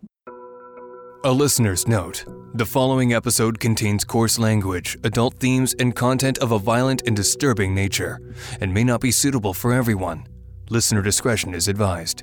A 1.22 1.32
listener's 1.32 1.86
note 1.86 2.24
the 2.54 2.64
following 2.64 3.12
episode 3.12 3.60
contains 3.60 4.02
coarse 4.02 4.38
language, 4.38 4.96
adult 5.04 5.34
themes, 5.34 5.74
and 5.74 5.94
content 5.94 6.38
of 6.38 6.52
a 6.52 6.58
violent 6.58 7.02
and 7.06 7.14
disturbing 7.14 7.74
nature, 7.74 8.18
and 8.62 8.72
may 8.72 8.82
not 8.82 9.02
be 9.02 9.10
suitable 9.10 9.52
for 9.52 9.74
everyone. 9.74 10.26
Listener 10.72 11.02
discretion 11.02 11.52
is 11.52 11.66
advised. 11.66 12.22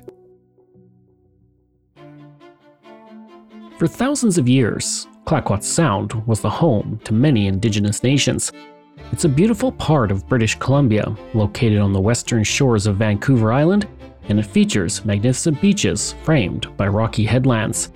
For 3.76 3.86
thousands 3.86 4.38
of 4.38 4.48
years, 4.48 5.06
Clayoquot 5.26 5.62
Sound 5.62 6.14
was 6.26 6.40
the 6.40 6.48
home 6.48 6.98
to 7.04 7.12
many 7.12 7.46
indigenous 7.46 8.02
nations. 8.02 8.50
It's 9.12 9.26
a 9.26 9.28
beautiful 9.28 9.70
part 9.72 10.10
of 10.10 10.26
British 10.26 10.54
Columbia, 10.54 11.14
located 11.34 11.78
on 11.78 11.92
the 11.92 12.00
western 12.00 12.42
shores 12.42 12.86
of 12.86 12.96
Vancouver 12.96 13.52
Island, 13.52 13.86
and 14.30 14.40
it 14.40 14.46
features 14.46 15.04
magnificent 15.04 15.60
beaches 15.60 16.14
framed 16.22 16.74
by 16.78 16.88
rocky 16.88 17.26
headlands. 17.26 17.92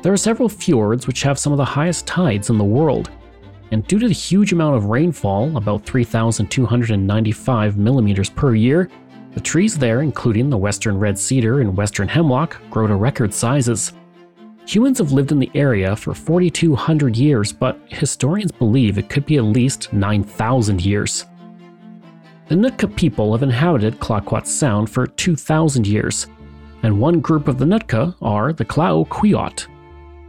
There 0.00 0.14
are 0.14 0.16
several 0.16 0.48
fjords 0.48 1.06
which 1.06 1.22
have 1.24 1.38
some 1.38 1.52
of 1.52 1.58
the 1.58 1.64
highest 1.66 2.06
tides 2.06 2.48
in 2.48 2.56
the 2.56 2.64
world, 2.64 3.10
and 3.70 3.86
due 3.86 3.98
to 3.98 4.08
the 4.08 4.14
huge 4.14 4.54
amount 4.54 4.76
of 4.76 4.86
rainfall, 4.86 5.54
about 5.58 5.84
3,295 5.84 7.76
millimeters 7.76 8.30
per 8.30 8.54
year, 8.54 8.88
the 9.34 9.40
trees 9.40 9.78
there, 9.78 10.02
including 10.02 10.50
the 10.50 10.56
western 10.56 10.98
red 10.98 11.18
cedar 11.18 11.60
and 11.60 11.76
western 11.76 12.08
hemlock, 12.08 12.60
grow 12.70 12.86
to 12.86 12.96
record 12.96 13.32
sizes. 13.32 13.92
Humans 14.66 14.98
have 14.98 15.12
lived 15.12 15.32
in 15.32 15.38
the 15.38 15.50
area 15.54 15.96
for 15.96 16.14
4,200 16.14 17.16
years, 17.16 17.52
but 17.52 17.78
historians 17.88 18.52
believe 18.52 18.98
it 18.98 19.08
could 19.08 19.26
be 19.26 19.36
at 19.36 19.44
least 19.44 19.92
9,000 19.92 20.84
years. 20.84 21.26
The 22.48 22.56
Nootka 22.56 22.88
people 22.88 23.32
have 23.32 23.42
inhabited 23.42 24.00
Clayoquot 24.00 24.46
Sound 24.46 24.90
for 24.90 25.06
2,000 25.06 25.86
years, 25.86 26.26
and 26.82 27.00
one 27.00 27.20
group 27.20 27.46
of 27.46 27.58
the 27.58 27.66
Nootka 27.66 28.16
are 28.20 28.52
the 28.52 28.64
Tla-o-qui-aht. 28.64 29.66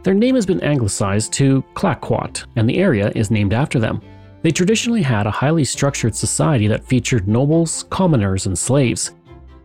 Their 0.04 0.14
name 0.14 0.34
has 0.34 0.46
been 0.46 0.62
anglicized 0.62 1.32
to 1.34 1.62
Clayoquot, 1.74 2.44
and 2.56 2.68
the 2.68 2.78
area 2.78 3.12
is 3.14 3.30
named 3.30 3.52
after 3.52 3.78
them. 3.78 4.00
They 4.42 4.50
traditionally 4.50 5.02
had 5.02 5.26
a 5.26 5.30
highly 5.30 5.64
structured 5.64 6.16
society 6.16 6.66
that 6.66 6.84
featured 6.84 7.28
nobles, 7.28 7.84
commoners, 7.90 8.46
and 8.46 8.58
slaves. 8.58 9.12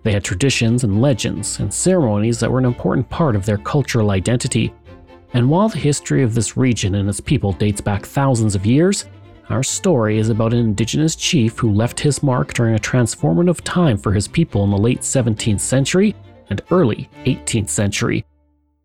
They 0.04 0.12
had 0.14 0.24
traditions 0.24 0.84
and 0.84 1.02
legends 1.02 1.60
and 1.60 1.74
ceremonies 1.74 2.40
that 2.40 2.52
were 2.52 2.60
an 2.60 2.66
important 2.66 3.10
part 3.10 3.36
of 3.36 3.46
their 3.46 3.58
cultural 3.58 4.12
identity. 4.12 4.72
And 5.34 5.50
while 5.50 5.68
the 5.68 5.80
history 5.80 6.22
of 6.22 6.36
this 6.36 6.56
region 6.56 6.96
and 6.96 7.10
its 7.10 7.20
people 7.20 7.54
dates 7.54 7.82
back 7.82 8.06
thousands 8.06 8.54
of 8.54 8.68
years, 8.68 9.06
our 9.50 9.64
story 9.64 10.20
is 10.20 10.30
about 10.30 10.54
an 10.54 10.60
indigenous 10.60 11.16
chief 11.16 11.58
who 11.58 11.72
left 11.72 12.00
his 12.00 12.22
mark 12.22 12.54
during 12.54 12.76
a 12.76 12.80
transformative 12.80 13.62
time 13.64 13.98
for 13.98 14.12
his 14.14 14.28
people 14.28 14.64
in 14.64 14.70
the 14.70 14.78
late 14.78 15.02
17th 15.02 15.60
century 15.60 16.16
and 16.50 16.62
early 16.70 17.10
18th 17.26 17.70
century. 17.70 18.26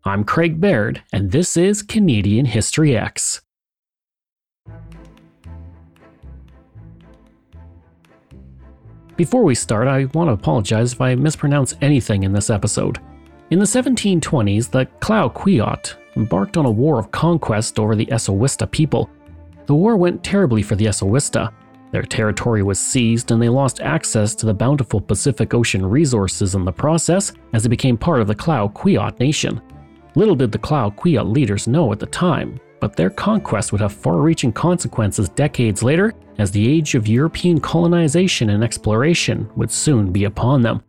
I'm 0.05 0.23
Craig 0.23 0.59
Baird, 0.59 1.03
and 1.13 1.31
this 1.31 1.55
is 1.55 1.83
Canadian 1.83 2.45
History 2.45 2.91
Ehx. 2.91 3.42
Before 9.23 9.43
we 9.43 9.55
start, 9.55 9.87
I 9.87 10.03
want 10.13 10.27
to 10.27 10.33
apologize 10.33 10.91
if 10.91 10.99
I 10.99 11.15
mispronounce 11.15 11.75
anything 11.79 12.23
in 12.23 12.33
this 12.33 12.49
episode. 12.49 12.99
In 13.51 13.59
the 13.59 13.63
1720s, 13.63 14.69
the 14.69 14.85
Clayoquot 14.99 15.95
embarked 16.17 16.57
on 16.57 16.65
a 16.65 16.69
war 16.69 16.99
of 16.99 17.09
conquest 17.11 17.79
over 17.79 17.95
the 17.95 18.07
Esowista 18.07 18.69
people. 18.69 19.09
The 19.65 19.75
war 19.75 19.95
went 19.95 20.25
terribly 20.25 20.61
for 20.61 20.75
the 20.75 20.87
Esowista. 20.87 21.53
Their 21.91 22.03
territory 22.03 22.63
was 22.63 22.79
seized 22.79 23.31
and 23.31 23.41
they 23.41 23.47
lost 23.47 23.79
access 23.79 24.35
to 24.35 24.45
the 24.45 24.53
bountiful 24.53 24.99
Pacific 24.99 25.53
Ocean 25.53 25.85
resources 25.85 26.53
in 26.53 26.65
the 26.65 26.73
process 26.73 27.31
as 27.53 27.63
they 27.63 27.69
became 27.69 27.97
part 27.97 28.19
of 28.19 28.27
the 28.27 28.35
Clayoquot 28.35 29.21
nation. 29.21 29.61
Little 30.15 30.35
did 30.35 30.51
the 30.51 30.59
Clayoquot 30.59 31.33
leaders 31.33 31.65
know 31.65 31.93
at 31.93 31.99
the 31.99 32.07
time, 32.07 32.59
but 32.83 32.97
their 32.97 33.09
conquest 33.09 33.71
would 33.71 33.79
have 33.79 33.93
far 33.93 34.17
reaching 34.17 34.51
consequences 34.51 35.29
decades 35.29 35.83
later 35.83 36.13
as 36.37 36.51
the 36.51 36.67
age 36.69 36.95
of 36.95 37.07
European 37.07 37.57
colonization 37.57 38.49
and 38.49 38.61
exploration 38.61 39.49
would 39.55 39.71
soon 39.71 40.11
be 40.11 40.25
upon 40.25 40.61
them. 40.61 40.83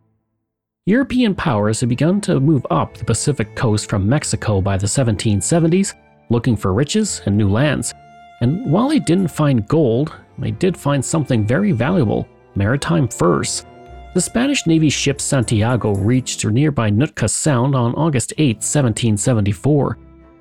European 0.85 1.33
powers 1.33 1.79
had 1.79 1.87
begun 1.87 2.19
to 2.19 2.41
move 2.41 2.67
up 2.69 2.97
the 2.97 3.05
Pacific 3.05 3.55
coast 3.55 3.89
from 3.89 4.09
Mexico 4.09 4.59
by 4.59 4.75
the 4.75 4.85
1770s, 4.85 5.93
looking 6.29 6.57
for 6.57 6.73
riches 6.73 7.21
and 7.27 7.37
new 7.37 7.47
lands. 7.47 7.93
And 8.41 8.69
while 8.69 8.89
they 8.89 8.99
didn't 8.99 9.29
find 9.29 9.65
gold, 9.65 10.13
they 10.37 10.51
did 10.51 10.75
find 10.75 11.03
something 11.03 11.47
very 11.47 11.71
valuable 11.71 12.27
maritime 12.55 13.07
furs. 13.07 13.65
The 14.13 14.19
Spanish 14.19 14.67
Navy 14.67 14.89
ship 14.89 15.21
Santiago 15.21 15.95
reached 15.95 16.43
nearby 16.43 16.89
Nootka 16.89 17.29
Sound 17.29 17.73
on 17.73 17.95
August 17.95 18.33
8, 18.37 18.57
1774. 18.57 19.97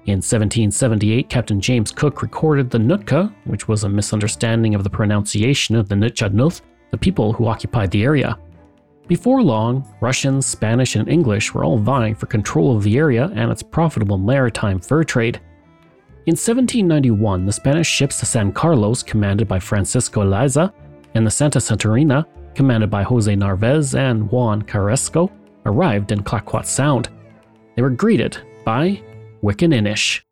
In 0.06 0.18
1778, 0.18 1.30
Captain 1.30 1.58
James 1.58 1.90
Cook 1.90 2.20
recorded 2.20 2.68
the 2.68 2.78
Nootka, 2.78 3.34
which 3.44 3.68
was 3.68 3.84
a 3.84 3.88
misunderstanding 3.88 4.74
of 4.74 4.84
the 4.84 4.90
pronunciation 4.90 5.74
of 5.76 5.88
the 5.88 5.94
Nuu-chah-nulth, 5.94 6.60
the 6.90 6.98
people 6.98 7.32
who 7.32 7.46
occupied 7.46 7.90
the 7.90 8.04
area. 8.04 8.38
Before 9.06 9.42
long, 9.42 9.88
Russians, 10.02 10.44
Spanish, 10.44 10.96
and 10.96 11.08
English 11.08 11.54
were 11.54 11.64
all 11.64 11.78
vying 11.78 12.14
for 12.14 12.26
control 12.26 12.76
of 12.76 12.82
the 12.82 12.98
area 12.98 13.30
and 13.34 13.50
its 13.50 13.62
profitable 13.62 14.18
maritime 14.18 14.78
fur 14.78 15.04
trade. 15.04 15.40
In 16.26 16.32
1791, 16.32 17.46
the 17.46 17.52
Spanish 17.52 17.88
ships 17.88 18.20
the 18.20 18.26
San 18.26 18.52
Carlos, 18.52 19.02
commanded 19.02 19.48
by 19.48 19.58
Francisco 19.58 20.20
Eliza, 20.20 20.70
and 21.14 21.26
the 21.26 21.30
Santa 21.30 21.60
Saturnina, 21.60 22.26
commanded 22.54 22.90
by 22.90 23.02
Jose 23.04 23.34
Narvaez 23.34 23.94
and 23.94 24.30
Juan 24.30 24.60
Carrasco, 24.60 25.32
arrived 25.64 26.12
in 26.12 26.22
Clayoquot 26.22 26.66
Sound. 26.66 27.08
They 27.74 27.80
were 27.82 27.88
greeted 27.88 28.36
by 28.66 29.02
Wickaninnish. 29.44 30.22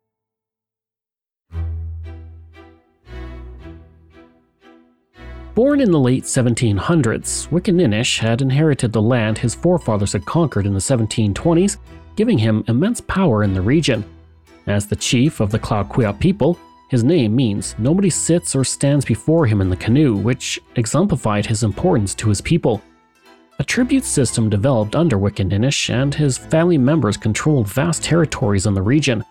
Born 5.53 5.79
in 5.79 5.91
the 5.91 5.99
late 5.99 6.23
1700s, 6.23 7.47
Wickaninnish 7.49 8.17
had 8.17 8.41
inherited 8.41 8.91
the 8.91 9.03
land 9.03 9.37
his 9.37 9.53
forefathers 9.53 10.13
had 10.13 10.25
conquered 10.25 10.65
in 10.65 10.73
the 10.73 10.79
1720s, 10.79 11.77
giving 12.15 12.39
him 12.39 12.63
immense 12.67 13.01
power 13.01 13.43
in 13.43 13.53
the 13.53 13.61
region. 13.61 14.03
As 14.65 14.87
the 14.87 14.95
chief 14.95 15.39
of 15.41 15.51
the 15.51 15.59
Clayoquot 15.59 16.19
people, 16.19 16.57
his 16.89 17.03
name 17.03 17.35
means 17.35 17.75
nobody 17.77 18.09
sits 18.09 18.55
or 18.55 18.63
stands 18.63 19.05
before 19.05 19.45
him 19.45 19.61
in 19.61 19.69
the 19.69 19.75
canoe, 19.75 20.15
which 20.15 20.59
exemplified 20.75 21.45
his 21.45 21.61
importance 21.61 22.15
to 22.15 22.29
his 22.29 22.41
people. 22.41 22.81
A 23.59 23.63
tribute 23.63 24.03
system 24.03 24.49
developed 24.49 24.95
under 24.95 25.17
Wickaninnish, 25.17 25.89
and 25.91 26.13
his 26.13 26.37
family 26.37 26.77
members 26.77 27.17
controlled 27.17 27.67
vast 27.67 28.03
territories 28.03 28.65
in 28.65 28.73
the 28.73 28.81
region. 28.81 29.23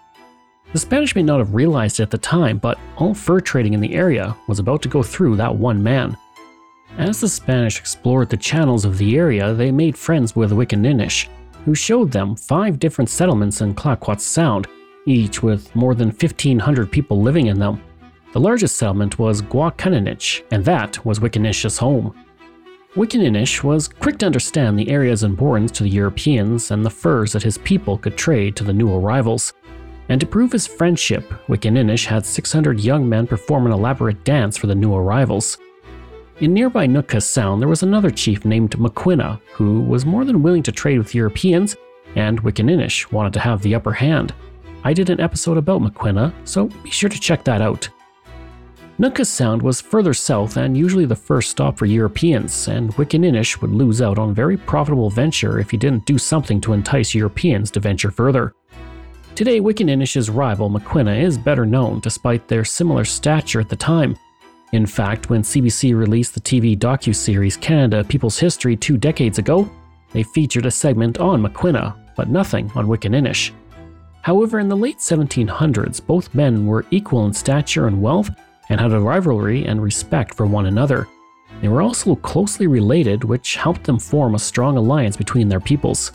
The 0.73 0.79
Spanish 0.79 1.15
may 1.17 1.23
not 1.23 1.41
have 1.41 1.55
realized 1.55 1.99
it 1.99 2.05
at 2.05 2.11
the 2.11 2.19
time, 2.19 2.59
but 2.59 2.79
all 2.97 3.15
fur 3.15 3.41
trading 3.41 3.75
in 3.75 3.81
the 3.81 3.95
area 3.95 4.37
was 4.47 4.59
about 4.59 4.81
to 4.83 4.89
go 4.89 5.03
through 5.03 5.37
that 5.37 5.55
one 5.55 5.83
man. 5.83 6.17
As 6.99 7.21
the 7.21 7.29
Spanish 7.29 7.79
explored 7.79 8.31
the 8.31 8.37
channels 8.37 8.85
of 8.85 8.97
the 8.97 9.19
area, 9.19 9.55
they 9.55 9.73
made 9.73 9.99
friends 9.99 10.37
with 10.37 10.53
Wickaninnish, 10.53 11.29
who 11.65 11.75
showed 11.75 12.13
them 12.13 12.37
five 12.37 12.79
different 12.79 13.11
settlements 13.11 13.61
in 13.61 13.75
Clayoquot 13.75 14.21
Sound, 14.21 14.67
each 15.05 15.43
with 15.43 15.75
more 15.75 15.95
than 15.95 16.09
1,500 16.09 16.93
people 16.93 17.21
living 17.21 17.49
in 17.49 17.59
them. 17.59 17.83
The 18.33 18.41
largest 18.41 18.77
settlement 18.77 19.19
was 19.19 19.43
Gwakananich, 19.43 20.45
and 20.53 20.65
that 20.65 21.05
was 21.05 21.19
Wickanish's 21.19 21.77
home. 21.77 22.15
Wickaninnish 22.95 23.63
was 23.63 23.89
quick 23.89 24.19
to 24.19 24.27
understand 24.27 24.79
the 24.79 24.91
area's 24.91 25.23
importance 25.23 25.71
to 25.73 25.83
the 25.83 25.89
Europeans 25.89 26.71
and 26.71 26.85
the 26.85 26.91
furs 26.91 27.33
that 27.33 27.43
his 27.43 27.57
people 27.57 27.97
could 27.97 28.19
trade 28.19 28.55
to 28.57 28.65
the 28.65 28.73
new 28.73 28.93
arrivals. 28.93 29.55
And 30.11 30.21
to 30.21 30.27
prove 30.27 30.53
his 30.53 30.67
friendship, 30.67 31.33
Wickaninnish 31.49 32.05
had 32.05 32.27
600 32.27 32.81
young 32.81 33.09
men 33.09 33.27
perform 33.27 33.65
an 33.65 33.73
elaborate 33.73 34.25
dance 34.25 34.59
for 34.59 34.67
the 34.67 34.75
new 34.75 34.95
arrivals. 34.95 35.57
In 36.41 36.53
nearby 36.53 36.87
Nootka 36.87 37.23
Sound, 37.23 37.63
there 37.63 37.69
was 37.69 37.83
another 37.83 38.11
chief 38.11 38.45
named 38.45 38.77
Maquinna, 38.77 39.41
who 39.55 39.81
was 39.81 40.05
more 40.05 40.27
than 40.27 40.43
willing 40.43 40.63
to 40.65 40.73
trade 40.73 40.99
with 40.99 41.15
Europeans, 41.15 41.75
and 42.15 42.43
Wickaninnish 42.43 43.11
wanted 43.11 43.33
to 43.33 43.41
have 43.41 43.63
the 43.63 43.75
upper 43.75 43.93
hand. 43.93 44.35
I 44.85 44.93
did 44.93 45.09
an 45.09 45.21
episode 45.21 45.57
about 45.57 45.81
Maquinna, 45.81 46.31
so 46.45 46.67
be 46.83 46.91
sure 46.91 47.09
to 47.09 47.19
check 47.19 47.43
that 47.45 47.63
out. 47.63 47.89
Nootka 49.03 49.25
Sound 49.25 49.63
was 49.63 49.81
further 49.81 50.15
south 50.15 50.57
and 50.57 50.77
usually 50.77 51.07
the 51.07 51.17
first 51.17 51.51
stop 51.51 51.77
for 51.77 51.87
Europeans, 51.87 52.69
and 52.69 52.95
Wickaninnish 52.95 53.61
would 53.61 53.73
lose 53.73 54.01
out 54.01 54.17
on 54.17 54.33
very 54.33 54.57
profitable 54.57 55.11
venture 55.11 55.59
if 55.59 55.73
he 55.73 55.77
didn't 55.77 56.07
do 56.07 56.19
something 56.19 56.61
to 56.61 56.73
entice 56.73 57.13
Europeans 57.13 57.69
to 57.73 57.81
venture 57.81 58.13
further. 58.13 58.55
Today, 59.35 59.59
Wickinnish's 59.59 60.31
rival 60.31 60.71
Maquinna 60.71 61.21
is 61.21 61.37
better 61.37 61.67
known 61.67 61.99
despite 61.99 62.47
their 62.47 62.65
similar 62.65 63.05
stature 63.05 63.59
at 63.59 63.69
the 63.69 63.75
time. 63.75 64.17
In 64.71 64.87
fact, 64.87 65.31
when 65.31 65.43
CBC 65.43 65.97
released 65.97 66.35
the 66.35 66.41
TV 66.41 66.79
docu-series 66.79 67.57
Canada 67.57 68.05
People's 68.05 68.39
History 68.39 68.77
two 68.77 68.97
decades 68.97 69.41
ago, 69.41 69.69
they 70.13 70.23
featured 70.23 70.67
a 70.67 70.71
segment 70.71 71.19
on 71.19 71.43
Maquinna, 71.43 71.97
but 72.15 72.29
nothing 72.29 72.71
on 72.77 72.87
Wickaninnish. 72.87 73.51
However, 74.21 74.61
in 74.61 74.69
the 74.69 74.77
late 74.77 74.99
1700s, 74.99 76.07
both 76.07 76.33
men 76.37 76.69
were 76.69 76.87
equal 76.93 77.27
in 77.27 77.33
stature 77.33 77.89
and 77.89 78.01
wealth 78.01 78.31
and 78.73 78.81
had 78.81 78.93
a 78.93 78.99
rivalry 78.99 79.67
and 79.67 79.83
respect 79.83 80.35
for 80.35 80.47
one 80.47 80.65
another. 80.65 81.07
They 81.61 81.69
were 81.69 81.83
also 81.83 82.17
closely 82.17 82.67
related, 82.67 83.23
which 83.23 83.57
helped 83.57 83.85
them 83.85 83.99
form 83.99 84.35
a 84.35 84.39
strong 84.39 84.79
alliance 84.79 85.15
between 85.15 85.49
their 85.49 85.61
peoples. 85.61 86.13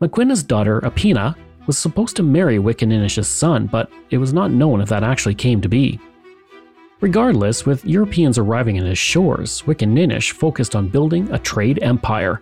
Maquinna's 0.00 0.42
daughter, 0.42 0.80
Apina, 0.80 1.36
was 1.66 1.76
supposed 1.76 2.16
to 2.16 2.22
marry 2.22 2.58
Wickinnish's 2.58 3.28
son, 3.28 3.66
but 3.66 3.90
it 4.08 4.16
was 4.16 4.32
not 4.32 4.50
known 4.50 4.80
if 4.80 4.88
that 4.88 5.04
actually 5.04 5.34
came 5.34 5.60
to 5.60 5.68
be. 5.68 6.00
Regardless, 7.02 7.66
with 7.66 7.84
Europeans 7.84 8.38
arriving 8.38 8.76
in 8.76 8.86
his 8.86 8.98
shores, 8.98 9.62
Wickaninnish 9.66 10.32
focused 10.32 10.74
on 10.74 10.88
building 10.88 11.30
a 11.32 11.38
trade 11.38 11.82
empire. 11.82 12.40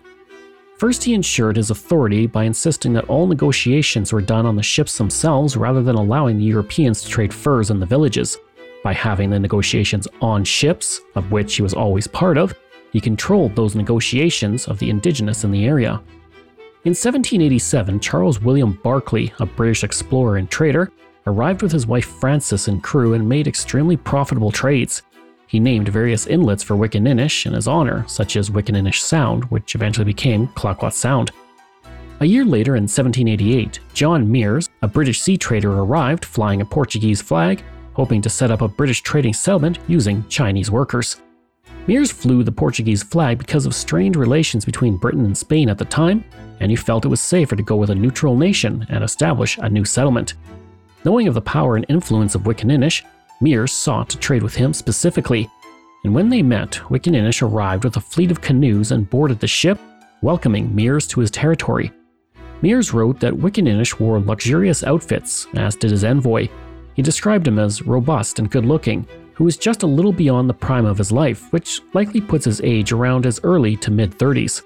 First, 0.77 1.03
he 1.03 1.13
ensured 1.13 1.57
his 1.57 1.69
authority 1.69 2.27
by 2.27 2.45
insisting 2.45 2.93
that 2.93 3.09
all 3.09 3.27
negotiations 3.27 4.13
were 4.13 4.21
done 4.21 4.45
on 4.45 4.55
the 4.55 4.63
ships 4.63 4.97
themselves 4.97 5.57
rather 5.57 5.83
than 5.83 5.95
allowing 5.95 6.37
the 6.37 6.45
Europeans 6.45 7.01
to 7.01 7.09
trade 7.09 7.33
furs 7.33 7.71
in 7.71 7.81
the 7.81 7.85
villages. 7.85 8.37
By 8.83 8.93
having 8.93 9.29
the 9.29 9.39
negotiations 9.39 10.07
on 10.21 10.43
ships, 10.43 11.01
of 11.15 11.31
which 11.31 11.55
he 11.55 11.61
was 11.61 11.73
always 11.73 12.05
part 12.05 12.37
of, 12.37 12.53
he 12.91 12.99
controlled 12.99 13.55
those 13.55 13.75
negotiations 13.75 14.67
of 14.67 14.77
the 14.77 14.89
indigenous 14.89 15.43
in 15.43 15.51
the 15.51 15.65
area. 15.65 16.01
In 16.85 16.91
1787, 16.91 18.01
Charles 18.01 18.41
William 18.41 18.77
Barclay, 18.83 19.31
a 19.39 19.45
British 19.45 19.85
explorer 19.85 20.35
and 20.35 20.51
trader, 20.51 20.91
arrived 21.25 21.61
with 21.61 21.71
his 21.71 21.87
wife 21.87 22.05
Frances 22.05 22.67
and 22.67 22.83
crew 22.83 23.13
and 23.13 23.27
made 23.27 23.47
extremely 23.47 23.95
profitable 23.95 24.51
trades. 24.51 25.01
He 25.47 25.61
named 25.61 25.87
various 25.87 26.27
inlets 26.27 26.61
for 26.61 26.75
Wickaninnish 26.75 27.45
in 27.45 27.53
his 27.53 27.69
honor, 27.69 28.05
such 28.07 28.35
as 28.35 28.49
Wickaninnish 28.49 28.99
Sound, 28.99 29.45
which 29.45 29.75
eventually 29.75 30.05
became 30.05 30.49
Clayoquot 30.49 30.91
Sound. 30.91 31.31
A 32.19 32.25
year 32.25 32.43
later, 32.43 32.75
in 32.75 32.83
1788, 32.83 33.79
John 33.93 34.27
Meares, 34.27 34.67
a 34.81 34.87
British 34.87 35.21
sea 35.21 35.37
trader, 35.37 35.71
arrived 35.71 36.25
flying 36.25 36.61
a 36.61 36.65
Portuguese 36.65 37.21
flag, 37.21 37.63
hoping 37.93 38.21
to 38.21 38.29
set 38.29 38.51
up 38.51 38.61
a 38.61 38.67
British 38.67 39.01
trading 39.01 39.33
settlement 39.33 39.79
using 39.87 40.27
Chinese 40.27 40.71
workers. 40.71 41.21
Meares 41.87 42.11
flew 42.11 42.43
the 42.43 42.51
Portuguese 42.51 43.03
flag 43.03 43.37
because 43.37 43.65
of 43.65 43.75
strained 43.75 44.15
relations 44.15 44.63
between 44.63 44.97
Britain 44.97 45.25
and 45.25 45.37
Spain 45.37 45.69
at 45.69 45.77
the 45.77 45.85
time, 45.85 46.23
and 46.59 46.71
he 46.71 46.77
felt 46.77 47.03
it 47.03 47.09
was 47.09 47.19
safer 47.19 47.55
to 47.55 47.63
go 47.63 47.75
with 47.75 47.89
a 47.89 47.95
neutral 47.95 48.37
nation 48.37 48.85
and 48.89 49.03
establish 49.03 49.57
a 49.57 49.69
new 49.69 49.83
settlement. 49.83 50.35
Knowing 51.03 51.27
of 51.27 51.33
the 51.33 51.41
power 51.41 51.75
and 51.75 51.85
influence 51.89 52.35
of 52.35 52.43
Wickaninnish, 52.43 53.03
Meares 53.41 53.71
sought 53.71 54.09
to 54.09 54.17
trade 54.17 54.43
with 54.43 54.55
him 54.55 54.73
specifically. 54.73 55.49
And 56.05 56.15
when 56.15 56.29
they 56.29 56.41
met, 56.41 56.79
Wickaninnish 56.89 57.41
arrived 57.41 57.83
with 57.83 57.97
a 57.97 58.01
fleet 58.01 58.31
of 58.31 58.39
canoes 58.39 58.91
and 58.91 59.09
boarded 59.09 59.41
the 59.41 59.47
ship, 59.47 59.77
welcoming 60.21 60.69
Meares 60.69 61.09
to 61.09 61.19
his 61.19 61.31
territory. 61.31 61.91
Meares 62.61 62.93
wrote 62.93 63.19
that 63.19 63.33
Wickaninnish 63.33 63.99
wore 63.99 64.21
luxurious 64.21 64.85
outfits, 64.85 65.47
as 65.55 65.75
did 65.75 65.91
his 65.91 66.05
envoy. 66.05 66.47
He 66.95 67.01
described 67.01 67.47
him 67.47 67.59
as 67.59 67.81
robust 67.81 68.39
and 68.39 68.51
good 68.51 68.65
looking, 68.65 69.07
who 69.33 69.43
was 69.43 69.57
just 69.57 69.83
a 69.83 69.87
little 69.87 70.13
beyond 70.13 70.49
the 70.49 70.53
prime 70.53 70.85
of 70.85 70.97
his 70.97 71.11
life, 71.11 71.51
which 71.51 71.81
likely 71.93 72.21
puts 72.21 72.45
his 72.45 72.61
age 72.61 72.91
around 72.91 73.25
his 73.25 73.39
early 73.43 73.75
to 73.77 73.91
mid 73.91 74.11
30s. 74.17 74.63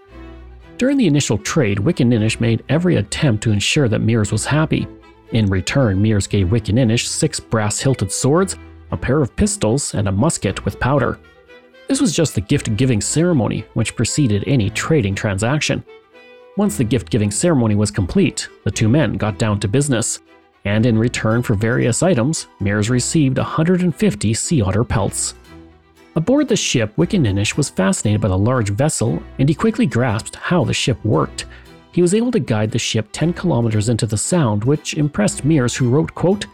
During 0.78 0.98
the 0.98 1.08
initial 1.08 1.38
trade, 1.38 1.80
Wickaninnish 1.80 2.40
made 2.40 2.64
every 2.70 2.98
attempt 2.98 3.42
to 3.44 3.52
ensure 3.52 3.88
that 3.88 4.02
Meares 4.02 4.32
was 4.32 4.46
happy. 4.46 4.88
In 5.32 5.48
return, 5.48 6.02
Meares 6.02 6.30
gave 6.30 6.48
Wickaninnish 6.48 7.08
six 7.08 7.40
brass 7.40 7.80
hilted 7.80 8.12
swords, 8.12 8.58
a 8.92 8.98
pair 8.98 9.22
of 9.22 9.36
pistols, 9.36 9.94
and 9.96 10.08
a 10.08 10.12
musket 10.12 10.64
with 10.66 10.80
powder. 10.80 11.20
This 11.88 12.02
was 12.02 12.16
just 12.16 12.36
the 12.36 12.42
gift 12.42 12.76
giving 12.76 13.02
ceremony 13.02 13.66
which 13.74 13.96
preceded 13.96 14.44
any 14.46 14.70
trading 14.70 15.16
transaction. 15.16 15.84
Once 16.58 16.78
the 16.78 16.84
gift 16.84 17.10
giving 17.10 17.32
ceremony 17.32 17.76
was 17.76 17.92
complete, 17.92 18.50
the 18.64 18.72
two 18.72 18.90
men 18.90 19.14
got 19.14 19.38
down 19.38 19.60
to 19.60 19.68
business, 19.68 20.20
and 20.68 20.86
in 20.86 20.98
return 20.98 21.42
for 21.42 21.56
various 21.56 22.04
items, 22.04 22.48
Meares 22.60 22.90
received 22.90 23.38
150 23.38 24.34
sea 24.34 24.62
otter 24.62 24.84
pelts. 24.84 25.34
Aboard 26.18 26.50
the 26.50 26.58
ship, 26.58 26.94
Wickaninnish 26.98 27.56
was 27.56 27.70
fascinated 27.70 28.20
by 28.20 28.28
the 28.28 28.38
large 28.38 28.70
vessel, 28.70 29.24
and 29.40 29.48
he 29.48 29.56
quickly 29.56 29.86
grasped 29.86 30.36
how 30.36 30.66
the 30.66 30.74
ship 30.74 31.04
worked. 31.06 31.46
He 31.94 32.02
was 32.02 32.14
able 32.14 32.32
to 32.32 32.40
guide 32.40 32.72
the 32.72 32.80
ship 32.80 33.08
10 33.14 33.34
kilometers 33.34 33.88
into 33.88 34.06
the 34.06 34.18
sound, 34.18 34.66
which 34.66 34.96
impressed 34.96 35.48
Meares, 35.48 35.76
who 35.76 35.90
wrote, 35.90 36.14
quote, 36.14 36.48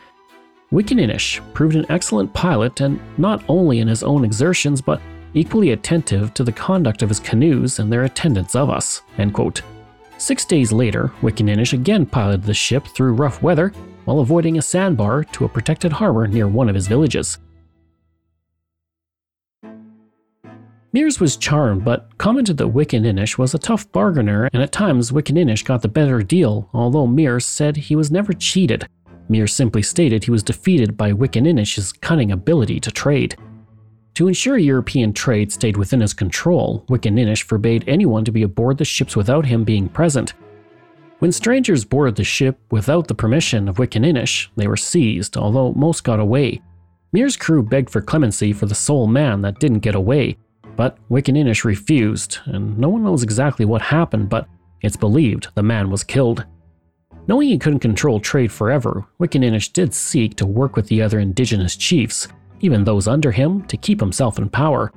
Wickaninnish 0.72 1.42
proved 1.54 1.76
an 1.76 1.86
excellent 1.90 2.34
pilot 2.34 2.82
and 2.82 3.00
not 3.18 3.44
only 3.48 3.80
in 3.80 3.88
his 3.88 4.04
own 4.04 4.24
exertions, 4.24 4.82
but 4.82 5.02
equally 5.34 5.72
attentive 5.72 6.34
to 6.36 6.44
the 6.44 6.52
conduct 6.52 7.02
of 7.02 7.10
his 7.10 7.20
canoes 7.20 7.80
and 7.80 7.92
their 7.92 8.04
attendance 8.04 8.56
of 8.56 8.70
us. 8.70 9.02
End 9.18 9.34
quote. 9.34 9.64
Six 10.24 10.46
days 10.46 10.72
later, 10.72 11.12
Wickaninnish 11.22 11.74
again 11.74 12.06
piloted 12.06 12.44
the 12.44 12.54
ship 12.54 12.88
through 12.88 13.12
rough 13.12 13.44
weather 13.44 13.74
while 14.06 14.20
avoiding 14.20 14.58
a 14.58 14.62
sandbar 14.62 15.26
to 15.26 15.44
a 15.44 15.50
protected 15.50 15.92
harbor 15.92 16.28
near 16.28 16.48
one 16.48 16.70
of 16.70 16.76
his 16.76 16.88
villages. 16.88 17.40
Meares 20.96 21.20
was 21.20 21.36
charmed, 21.36 21.84
but 21.84 22.18
commented 22.18 22.56
that 22.56 22.70
Wickaninnish 22.70 23.38
was 23.38 23.54
a 23.54 23.60
tough 23.60 23.92
bargainer, 23.92 24.50
and 24.54 24.64
at 24.64 24.72
times 24.72 25.12
Wickaninnish 25.12 25.66
got 25.66 25.82
the 25.82 25.90
better 25.90 26.24
deal, 26.24 26.70
although 26.74 27.06
Meares 27.06 27.44
said 27.44 27.76
he 27.76 27.96
was 27.98 28.10
never 28.10 28.32
cheated. 28.32 28.88
Meares 29.30 29.50
simply 29.50 29.82
stated 29.82 30.24
he 30.24 30.32
was 30.32 30.42
defeated 30.42 30.96
by 30.96 31.12
Wickinnish's 31.12 31.92
cunning 31.92 32.32
ability 32.32 32.80
to 32.80 32.92
trade. 32.92 33.36
To 34.16 34.28
ensure 34.28 34.58
European 34.58 35.12
trade 35.12 35.52
stayed 35.52 35.76
within 35.76 36.02
his 36.02 36.14
control, 36.14 36.86
Wickaninnish 36.88 37.44
forbade 37.44 37.84
anyone 37.88 38.24
to 38.26 38.32
be 38.32 38.44
aboard 38.44 38.78
the 38.78 38.86
ships 38.86 39.16
without 39.16 39.48
him 39.48 39.64
being 39.64 39.90
present. 39.90 40.34
When 41.18 41.32
strangers 41.32 41.86
boarded 41.86 42.18
the 42.18 42.24
ship 42.24 42.60
without 42.70 43.08
the 43.08 43.16
permission 43.16 43.68
of 43.68 43.78
Wickaninnish, 43.78 44.50
they 44.56 44.68
were 44.68 44.78
seized, 44.78 45.36
although 45.36 45.74
most 45.74 46.04
got 46.04 46.20
away. 46.20 46.62
Meares' 47.16 47.40
crew 47.40 47.64
begged 47.64 47.90
for 47.90 48.02
clemency 48.02 48.54
for 48.54 48.68
the 48.68 48.76
sole 48.76 49.08
man 49.08 49.42
that 49.42 49.60
didn't 49.60 49.80
get 49.80 49.96
away, 49.96 50.38
but 50.76 50.98
Wickaninnish 51.10 51.64
refused, 51.64 52.40
and 52.46 52.78
no 52.78 52.90
one 52.90 53.04
knows 53.04 53.24
exactly 53.24 53.66
what 53.66 53.82
happened, 53.82 54.30
but 54.30 54.48
it's 54.82 54.98
believed 54.98 55.48
the 55.56 55.64
man 55.64 55.90
was 55.90 56.04
killed. 56.04 56.46
Knowing 57.28 57.48
he 57.48 57.58
couldn't 57.58 57.80
control 57.80 58.20
trade 58.20 58.52
forever, 58.52 59.06
Wickaninnish 59.20 59.72
did 59.72 59.94
seek 59.94 60.36
to 60.36 60.46
work 60.46 60.76
with 60.76 60.88
the 60.88 61.02
other 61.02 61.20
indigenous 61.20 61.76
chiefs, 61.76 62.28
even 62.64 62.84
those 62.84 63.08
under 63.08 63.32
him, 63.32 63.62
to 63.66 63.78
keep 63.78 64.00
himself 64.00 64.40
in 64.40 64.50
power. 64.50 64.92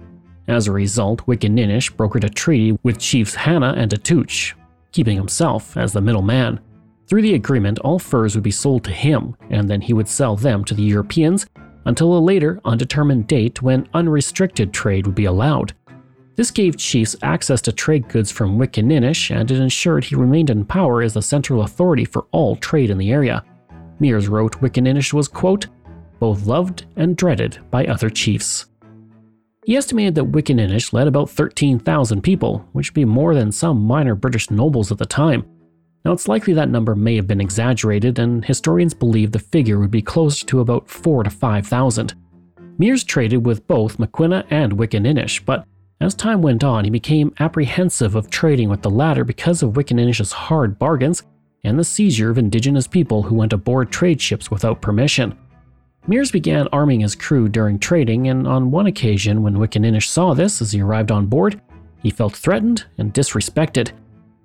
As 0.49 0.69
a 0.69 0.73
result, 0.73 1.27
Wickaninnish 1.27 1.95
brokered 1.97 2.25
a 2.25 2.31
treaty 2.31 2.79
with 2.83 2.99
chiefs 2.99 3.35
Hanna 3.35 3.75
and 3.77 3.91
Atouch, 3.91 4.55
keeping 4.93 5.17
himself 5.17 5.77
as 5.77 5.93
the 5.93 6.01
middleman. 6.01 6.61
Through 7.09 7.23
the 7.23 7.35
agreement, 7.35 7.79
all 7.81 7.99
furs 7.99 8.35
would 8.35 8.45
be 8.45 8.51
sold 8.51 8.85
to 8.85 8.93
him, 8.93 9.37
and 9.51 9.69
then 9.69 9.81
he 9.81 9.93
would 9.93 10.09
sell 10.09 10.37
them 10.37 10.65
to 10.65 10.75
the 10.75 10.83
Europeans 10.83 11.47
until 11.85 12.17
a 12.17 12.21
later, 12.21 12.61
undetermined 12.65 13.27
date 13.27 13.63
when 13.63 13.89
unrestricted 13.95 14.73
trade 14.73 15.07
would 15.07 15.15
be 15.15 15.25
allowed. 15.25 15.73
This 16.37 16.51
gave 16.51 16.77
chiefs 16.77 17.17
access 17.23 17.63
to 17.63 17.73
trade 17.73 18.09
goods 18.09 18.31
from 18.31 18.59
Wickaninnish, 18.59 19.35
and 19.35 19.51
it 19.51 19.59
ensured 19.59 20.05
he 20.05 20.15
remained 20.15 20.51
in 20.51 20.65
power 20.65 21.01
as 21.01 21.15
the 21.15 21.23
central 21.23 21.63
authority 21.63 22.05
for 22.05 22.27
all 22.31 22.57
trade 22.57 22.91
in 22.91 22.99
the 22.99 23.11
area. 23.11 23.43
Meares 24.01 24.29
wrote 24.29 24.61
Wickaninnish 24.61 25.13
was, 25.13 25.29
quote, 25.29 25.69
both 26.19 26.47
loved 26.47 26.87
and 26.97 27.17
dreaded 27.17 27.59
by 27.71 27.87
other 27.87 28.11
chiefs. 28.11 28.67
He 29.65 29.77
estimated 29.77 30.15
that 30.15 30.31
Wickaninnish 30.31 30.93
led 30.93 31.09
about 31.09 31.29
13,000 31.31 32.23
people, 32.23 32.69
which 32.73 32.91
would 32.91 32.95
be 32.95 33.05
more 33.05 33.35
than 33.35 33.51
some 33.51 33.83
minor 33.83 34.15
British 34.15 34.51
nobles 34.51 34.93
at 34.93 34.99
the 34.99 35.07
time. 35.07 35.45
Now, 36.05 36.13
it's 36.13 36.29
likely 36.29 36.55
that 36.55 36.69
number 36.69 36.95
may 36.95 37.17
have 37.17 37.27
been 37.27 37.41
exaggerated, 37.41 38.21
and 38.21 38.45
historians 38.45 38.95
believe 38.95 39.33
the 39.33 39.41
figure 39.41 39.81
would 39.81 39.91
be 39.91 40.03
closer 40.03 40.47
to 40.47 40.61
about 40.61 40.89
4 40.89 41.25
to 41.25 41.31
5,000. 41.31 42.15
Meares 42.79 43.05
traded 43.05 43.45
with 43.45 43.67
both 43.67 43.99
Maquinna 43.99 44.47
and 44.51 44.75
Wickaninnish, 44.75 45.45
but 45.45 45.67
as 46.01 46.15
time 46.15 46.43
went 46.43 46.63
on, 46.63 46.85
he 46.85 46.91
became 46.91 47.35
apprehensive 47.41 48.15
of 48.15 48.31
trading 48.31 48.69
with 48.69 48.83
the 48.83 48.91
latter 48.91 49.25
because 49.25 49.63
of 49.63 49.73
Wickinnish's 49.73 50.31
hard 50.31 50.79
bargains 50.79 51.23
and 51.65 51.79
the 51.79 51.85
seizure 51.85 52.31
of 52.31 52.39
indigenous 52.39 52.87
people 52.87 53.23
who 53.23 53.35
went 53.35 53.53
aboard 53.53 53.91
trade 53.91 54.21
ships 54.21 54.51
without 54.51 54.83
permission. 54.83 55.37
Meares 56.09 56.31
began 56.31 56.69
arming 56.69 57.01
his 57.01 57.17
crew 57.17 57.49
during 57.49 57.81
trading, 57.81 58.29
and 58.29 58.47
on 58.47 58.71
one 58.71 58.87
occasion, 58.87 59.43
when 59.43 59.57
Wickaninnish 59.57 60.07
saw 60.07 60.35
this 60.35 60.63
as 60.63 60.71
he 60.71 60.81
arrived 60.81 61.11
on 61.11 61.27
board, 61.27 61.61
he 62.01 62.11
felt 62.11 62.37
threatened 62.37 62.85
and 62.99 63.13
disrespected. 63.13 63.91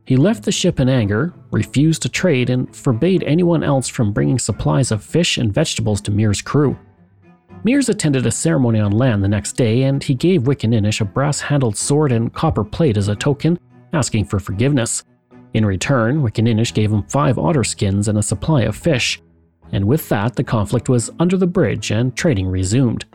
He 0.06 0.18
left 0.18 0.44
the 0.44 0.52
ship 0.52 0.80
in 0.80 0.90
anger, 0.90 1.34
refused 1.52 2.02
to 2.02 2.10
trade, 2.10 2.50
and 2.50 2.76
forbade 2.76 3.24
anyone 3.24 3.64
else 3.64 3.88
from 3.88 4.12
bringing 4.12 4.40
supplies 4.40 4.92
of 4.92 5.04
fish 5.04 5.38
and 5.38 5.54
vegetables 5.54 6.02
to 6.02 6.12
Meares' 6.12 6.44
crew. 6.44 6.76
Meares 7.64 7.90
attended 7.90 8.26
a 8.26 8.32
ceremony 8.32 8.80
on 8.80 8.92
land 8.92 9.24
the 9.24 9.28
next 9.28 9.54
day, 9.54 9.84
and 9.84 10.04
he 10.04 10.16
gave 10.16 10.44
Wickaninnish 10.44 11.00
a 11.00 11.06
brass 11.06 11.40
handled 11.40 11.78
sword 11.78 12.12
and 12.12 12.34
copper 12.34 12.64
plate 12.64 12.98
as 12.98 13.08
a 13.08 13.16
token, 13.16 13.60
asking 13.94 14.26
for 14.26 14.40
forgiveness. 14.40 15.04
In 15.54 15.64
return, 15.64 16.24
Wickaninnish 16.24 16.74
gave 16.74 16.92
him 16.92 17.04
five 17.04 17.38
otter 17.38 17.64
skins 17.64 18.08
and 18.08 18.18
a 18.18 18.24
supply 18.24 18.64
of 18.64 18.76
fish, 18.76 19.22
and 19.72 19.86
with 19.86 20.08
that, 20.10 20.36
the 20.36 20.44
conflict 20.44 20.90
was 20.90 21.10
under 21.20 21.38
the 21.38 21.48
bridge 21.48 21.92
and 21.92 22.16
trading 22.16 22.48
resumed. 22.48 23.06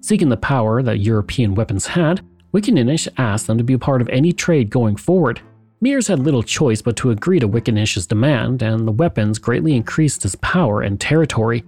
Seeking 0.00 0.28
the 0.28 0.36
power 0.36 0.82
that 0.82 1.00
European 1.00 1.54
weapons 1.54 1.86
had, 1.86 2.20
Wickaninnish 2.52 3.08
asked 3.16 3.46
them 3.46 3.58
to 3.58 3.64
be 3.64 3.74
a 3.74 3.78
part 3.78 4.00
of 4.00 4.08
any 4.08 4.32
trade 4.32 4.70
going 4.70 4.96
forward. 4.96 5.40
Meares 5.82 6.08
had 6.08 6.18
little 6.18 6.42
choice 6.42 6.82
but 6.82 6.96
to 6.96 7.10
agree 7.10 7.38
to 7.38 7.48
Wickanish's 7.48 8.06
demand, 8.06 8.62
and 8.62 8.86
the 8.86 8.92
weapons 8.92 9.38
greatly 9.38 9.74
increased 9.76 10.22
his 10.22 10.34
power 10.36 10.82
and 10.82 11.00
territory. 11.00 11.64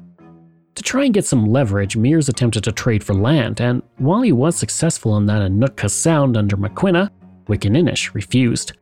To 0.74 0.82
try 0.82 1.04
and 1.04 1.14
get 1.14 1.26
some 1.26 1.46
leverage, 1.46 1.96
Meares 1.96 2.28
attempted 2.28 2.64
to 2.64 2.72
trade 2.72 3.04
for 3.04 3.14
land, 3.14 3.60
and 3.60 3.82
while 3.98 4.22
he 4.22 4.32
was 4.32 4.56
successful 4.56 5.16
in 5.18 5.26
that 5.26 5.42
in 5.42 5.88
Sound 5.88 6.36
under 6.36 6.56
Maquinna, 6.56 7.10
Wickaninnish 7.46 8.14
refused. 8.14 8.72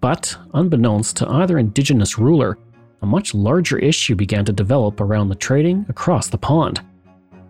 But, 0.00 0.36
unbeknownst 0.54 1.16
to 1.18 1.28
either 1.28 1.58
indigenous 1.58 2.18
ruler, 2.18 2.58
a 3.02 3.06
much 3.06 3.34
larger 3.34 3.78
issue 3.78 4.14
began 4.14 4.44
to 4.44 4.52
develop 4.52 5.00
around 5.00 5.28
the 5.28 5.34
trading 5.34 5.84
across 5.88 6.28
the 6.28 6.38
pond. 6.38 6.80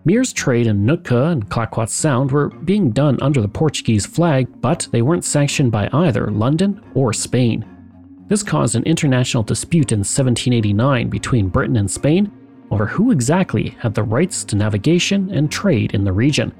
Meares' 0.05 0.33
trade 0.33 0.67
in 0.67 0.85
Nootka 0.85 1.27
and 1.27 1.47
Clayoquot 1.49 1.87
Sound 1.87 2.31
were 2.31 2.49
being 2.49 2.91
done 2.91 3.17
under 3.21 3.39
the 3.39 3.47
Portuguese 3.47 4.05
flag, 4.05 4.47
but 4.59 4.87
they 4.91 5.01
weren't 5.01 5.23
sanctioned 5.23 5.71
by 5.71 5.89
either 5.93 6.29
London 6.29 6.81
or 6.93 7.13
Spain. 7.13 7.65
This 8.27 8.43
caused 8.43 8.75
an 8.75 8.83
international 8.83 9.43
dispute 9.43 9.91
in 9.91 9.99
1789 9.99 11.09
between 11.09 11.47
Britain 11.47 11.77
and 11.77 11.89
Spain 11.89 12.31
over 12.71 12.85
who 12.85 13.11
exactly 13.11 13.69
had 13.79 13.93
the 13.93 14.03
rights 14.03 14.43
to 14.45 14.55
navigation 14.55 15.29
and 15.31 15.51
trade 15.51 15.93
in 15.93 16.03
the 16.03 16.11
region. 16.11 16.51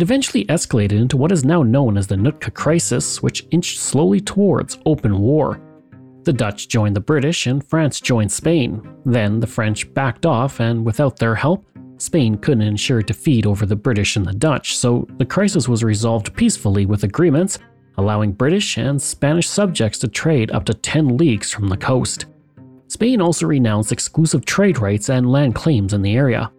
It 0.00 0.04
eventually 0.04 0.46
escalated 0.46 0.92
into 0.98 1.18
what 1.18 1.30
is 1.30 1.44
now 1.44 1.62
known 1.62 1.98
as 1.98 2.06
the 2.06 2.16
Nootka 2.16 2.52
Crisis, 2.52 3.22
which 3.22 3.46
inched 3.50 3.78
slowly 3.78 4.18
towards 4.18 4.78
open 4.86 5.18
war. 5.18 5.60
The 6.22 6.32
Dutch 6.32 6.68
joined 6.68 6.96
the 6.96 7.00
British 7.00 7.46
and 7.46 7.62
France 7.62 8.00
joined 8.00 8.32
Spain. 8.32 8.80
Then 9.04 9.40
the 9.40 9.46
French 9.46 9.92
backed 9.92 10.24
off, 10.24 10.58
and 10.58 10.86
without 10.86 11.18
their 11.18 11.34
help, 11.34 11.66
Spain 11.98 12.38
couldn't 12.38 12.62
ensure 12.62 13.02
defeat 13.02 13.44
over 13.44 13.66
the 13.66 13.76
British 13.76 14.16
and 14.16 14.24
the 14.24 14.32
Dutch, 14.32 14.74
so 14.74 15.06
the 15.18 15.26
crisis 15.26 15.68
was 15.68 15.84
resolved 15.84 16.34
peacefully 16.34 16.86
with 16.86 17.04
agreements 17.04 17.58
allowing 17.98 18.32
British 18.32 18.78
and 18.78 19.02
Spanish 19.02 19.50
subjects 19.50 19.98
to 19.98 20.08
trade 20.08 20.50
up 20.52 20.64
to 20.64 20.72
10 20.72 21.18
leagues 21.18 21.52
from 21.52 21.68
the 21.68 21.76
coast. 21.76 22.24
Spain 22.88 23.20
also 23.20 23.46
renounced 23.46 23.92
exclusive 23.92 24.46
trade 24.46 24.78
rights 24.78 25.10
and 25.10 25.30
land 25.30 25.54
claims 25.54 25.92
in 25.92 26.00
the 26.00 26.16
area. 26.16 26.50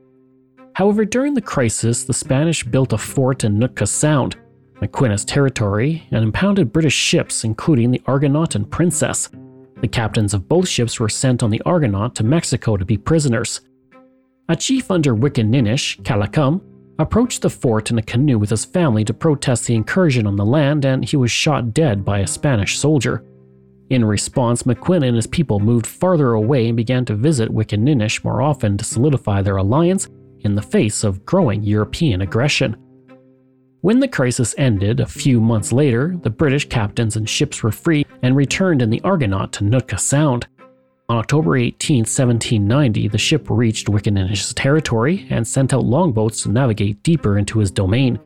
However, 0.73 1.05
during 1.05 1.33
the 1.33 1.41
crisis, 1.41 2.03
the 2.03 2.13
Spanish 2.13 2.63
built 2.63 2.93
a 2.93 2.97
fort 2.97 3.43
in 3.43 3.59
Nootka 3.59 3.85
Sound, 3.85 4.37
Maquinna's 4.81 5.25
territory, 5.25 6.03
and 6.11 6.23
impounded 6.23 6.71
British 6.71 6.95
ships, 6.95 7.43
including 7.43 7.91
the 7.91 8.01
Argonaut 8.05 8.55
and 8.55 8.69
Princess. 8.69 9.29
The 9.81 9.87
captains 9.87 10.33
of 10.33 10.47
both 10.47 10.67
ships 10.67 10.99
were 10.99 11.09
sent 11.09 11.43
on 11.43 11.49
the 11.49 11.61
Argonaut 11.65 12.15
to 12.15 12.23
Mexico 12.23 12.77
to 12.77 12.85
be 12.85 12.97
prisoners. 12.97 13.61
A 14.47 14.55
chief 14.55 14.89
under 14.89 15.15
Wickaninnish, 15.15 16.01
Kalacum, 16.03 16.61
approached 16.99 17.41
the 17.41 17.49
fort 17.49 17.91
in 17.91 17.97
a 17.97 18.03
canoe 18.03 18.37
with 18.37 18.51
his 18.51 18.65
family 18.65 19.03
to 19.05 19.13
protest 19.13 19.65
the 19.65 19.75
incursion 19.75 20.25
on 20.27 20.35
the 20.35 20.45
land, 20.45 20.85
and 20.85 21.03
he 21.03 21.17
was 21.17 21.31
shot 21.31 21.73
dead 21.73 22.05
by 22.05 22.19
a 22.19 22.27
Spanish 22.27 22.77
soldier. 22.77 23.25
In 23.89 24.05
response, 24.05 24.63
Maquinna 24.63 25.07
and 25.07 25.15
his 25.15 25.27
people 25.27 25.59
moved 25.59 25.85
farther 25.85 26.33
away 26.33 26.67
and 26.67 26.77
began 26.77 27.03
to 27.05 27.15
visit 27.15 27.53
Wickaninnish 27.53 28.23
more 28.23 28.41
often 28.41 28.77
to 28.77 28.85
solidify 28.85 29.41
their 29.41 29.57
alliance 29.57 30.07
in 30.43 30.55
the 30.55 30.61
face 30.61 31.03
of 31.03 31.25
growing 31.25 31.63
European 31.63 32.21
aggression. 32.21 32.75
When 33.81 33.99
the 33.99 34.07
crisis 34.07 34.53
ended 34.57 34.99
a 34.99 35.07
few 35.07 35.41
months 35.41 35.71
later, 35.71 36.15
the 36.21 36.29
British 36.29 36.69
captains 36.69 37.15
and 37.15 37.27
ships 37.27 37.63
were 37.63 37.71
free 37.71 38.05
and 38.21 38.35
returned 38.35 38.81
in 38.81 38.91
the 38.91 39.01
Argonaut 39.01 39.51
to 39.53 39.63
Nootka 39.63 39.97
Sound. 39.97 40.47
On 41.09 41.17
October 41.17 41.57
18, 41.57 42.01
1790, 42.01 43.07
the 43.07 43.17
ship 43.17 43.47
reached 43.49 43.87
Wickaninnish's 43.87 44.53
territory 44.53 45.25
and 45.29 45.47
sent 45.47 45.73
out 45.73 45.83
longboats 45.83 46.43
to 46.43 46.51
navigate 46.51 47.01
deeper 47.01 47.37
into 47.39 47.59
his 47.59 47.71
domain. 47.71 48.19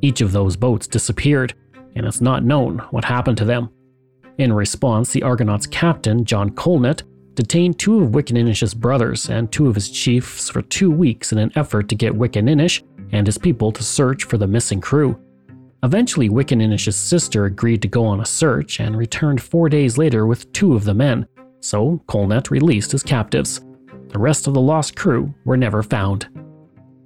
Each 0.00 0.20
of 0.20 0.32
those 0.32 0.56
boats 0.56 0.86
disappeared, 0.86 1.54
and 1.94 2.06
it's 2.06 2.20
not 2.20 2.42
known 2.42 2.78
what 2.90 3.04
happened 3.04 3.38
to 3.38 3.44
them. 3.44 3.68
In 4.38 4.52
response, 4.52 5.12
the 5.12 5.22
Argonaut's 5.22 5.66
captain, 5.66 6.24
John 6.24 6.50
Colnett, 6.50 7.02
detained 7.34 7.78
two 7.78 8.02
of 8.02 8.10
Wickaninnish's 8.10 8.74
brothers 8.74 9.28
and 9.28 9.50
two 9.50 9.68
of 9.68 9.74
his 9.74 9.90
chiefs 9.90 10.48
for 10.48 10.62
two 10.62 10.90
weeks 10.90 11.32
in 11.32 11.38
an 11.38 11.52
effort 11.56 11.88
to 11.88 11.94
get 11.94 12.12
Wickaninnish 12.14 12.82
and 13.12 13.26
his 13.26 13.38
people 13.38 13.72
to 13.72 13.82
search 13.82 14.24
for 14.24 14.38
the 14.38 14.46
missing 14.46 14.80
crew. 14.80 15.18
Eventually, 15.82 16.30
Wickaninnish's 16.30 16.96
sister 16.96 17.44
agreed 17.44 17.82
to 17.82 17.88
go 17.88 18.06
on 18.06 18.20
a 18.20 18.26
search 18.26 18.80
and 18.80 18.96
returned 18.96 19.42
four 19.42 19.68
days 19.68 19.98
later 19.98 20.26
with 20.26 20.50
two 20.52 20.74
of 20.74 20.84
the 20.84 20.94
men, 20.94 21.26
so 21.60 22.02
Colnett 22.06 22.50
released 22.50 22.92
his 22.92 23.02
captives. 23.02 23.60
The 24.08 24.18
rest 24.18 24.46
of 24.46 24.54
the 24.54 24.60
lost 24.60 24.96
crew 24.96 25.34
were 25.44 25.56
never 25.56 25.82
found. 25.82 26.28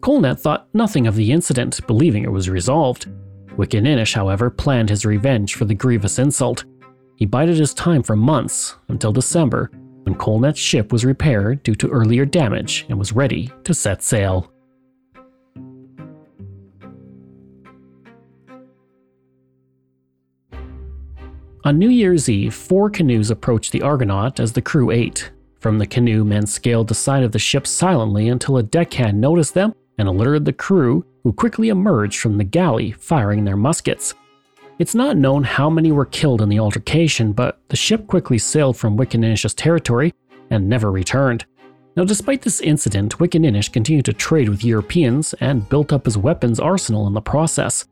Colnett 0.00 0.38
thought 0.38 0.68
nothing 0.74 1.06
of 1.06 1.16
the 1.16 1.32
incident, 1.32 1.84
believing 1.86 2.22
it 2.22 2.30
was 2.30 2.48
resolved. 2.48 3.06
Wickaninnish, 3.56 4.14
however, 4.14 4.48
planned 4.48 4.90
his 4.90 5.04
revenge 5.04 5.56
for 5.56 5.64
the 5.64 5.74
grievous 5.74 6.18
insult. 6.18 6.64
He 7.16 7.26
bided 7.26 7.56
his 7.56 7.74
time 7.74 8.04
for 8.04 8.14
months 8.14 8.76
until 8.86 9.10
December, 9.10 9.72
when 10.08 10.16
Colnett's 10.16 10.58
ship 10.58 10.90
was 10.90 11.04
repaired 11.04 11.62
due 11.62 11.74
to 11.74 11.88
earlier 11.90 12.24
damage 12.24 12.86
and 12.88 12.98
was 12.98 13.12
ready 13.12 13.52
to 13.64 13.74
set 13.74 14.02
sail. 14.02 14.50
On 21.64 21.78
New 21.78 21.90
Year's 21.90 22.30
Eve, 22.30 22.54
four 22.54 22.88
canoes 22.88 23.30
approached 23.30 23.70
the 23.72 23.82
Argonaut 23.82 24.40
as 24.40 24.54
the 24.54 24.62
crew 24.62 24.90
ate. 24.90 25.30
From 25.60 25.76
the 25.76 25.86
canoe, 25.86 26.24
men 26.24 26.46
scaled 26.46 26.88
the 26.88 26.94
side 26.94 27.22
of 27.22 27.32
the 27.32 27.38
ship 27.38 27.66
silently 27.66 28.30
until 28.30 28.56
a 28.56 28.62
deckhand 28.62 29.20
noticed 29.20 29.52
them 29.52 29.74
and 29.98 30.08
alerted 30.08 30.46
the 30.46 30.54
crew, 30.54 31.04
who 31.22 31.34
quickly 31.34 31.68
emerged 31.68 32.18
from 32.18 32.38
the 32.38 32.44
galley, 32.44 32.92
firing 32.92 33.44
their 33.44 33.56
muskets. 33.56 34.14
It's 34.78 34.94
not 34.94 35.16
known 35.16 35.42
how 35.42 35.68
many 35.68 35.90
were 35.90 36.04
killed 36.04 36.40
in 36.40 36.48
the 36.48 36.60
altercation, 36.60 37.32
but 37.32 37.58
the 37.68 37.76
ship 37.76 38.06
quickly 38.06 38.38
sailed 38.38 38.76
from 38.76 38.96
Wickaninnish's 38.96 39.52
territory 39.52 40.14
and 40.50 40.68
never 40.68 40.92
returned. 40.92 41.44
Now, 41.96 42.04
despite 42.04 42.42
this 42.42 42.60
incident, 42.60 43.18
Wickaninnish 43.18 43.72
continued 43.72 44.04
to 44.04 44.12
trade 44.12 44.48
with 44.48 44.62
Europeans 44.62 45.34
and 45.40 45.68
built 45.68 45.92
up 45.92 46.04
his 46.04 46.16
weapons 46.16 46.60
arsenal 46.60 47.08
in 47.08 47.12
the 47.12 47.20
process. 47.20 47.86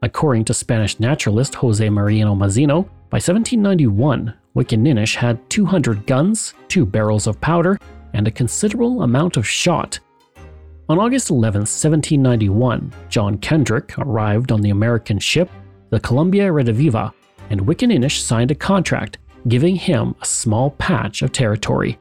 According 0.00 0.46
to 0.46 0.54
Spanish 0.54 0.98
naturalist 0.98 1.54
Jose 1.56 1.90
Mariano 1.90 2.34
Moziño, 2.34 2.84
by 3.10 3.16
1791, 3.16 4.32
Wickaninnish 4.56 5.16
had 5.16 5.50
200 5.50 6.06
guns, 6.06 6.54
two 6.68 6.86
barrels 6.86 7.26
of 7.26 7.38
powder, 7.42 7.78
and 8.14 8.26
a 8.26 8.30
considerable 8.30 9.02
amount 9.02 9.36
of 9.36 9.46
shot. 9.46 10.00
On 10.88 10.98
August 10.98 11.28
11, 11.28 11.60
1791, 11.60 12.90
John 13.10 13.36
Kendrick 13.36 13.98
arrived 13.98 14.50
on 14.50 14.62
the 14.62 14.70
American 14.70 15.18
ship, 15.18 15.50
the 15.92 16.00
Columbia 16.00 16.48
Rediviva, 16.48 17.12
and 17.50 17.60
Wickaninnish 17.60 18.22
signed 18.22 18.50
a 18.50 18.54
contract 18.54 19.18
giving 19.46 19.76
him 19.76 20.14
a 20.22 20.24
small 20.24 20.70
patch 20.70 21.20
of 21.20 21.32
territory. 21.32 21.98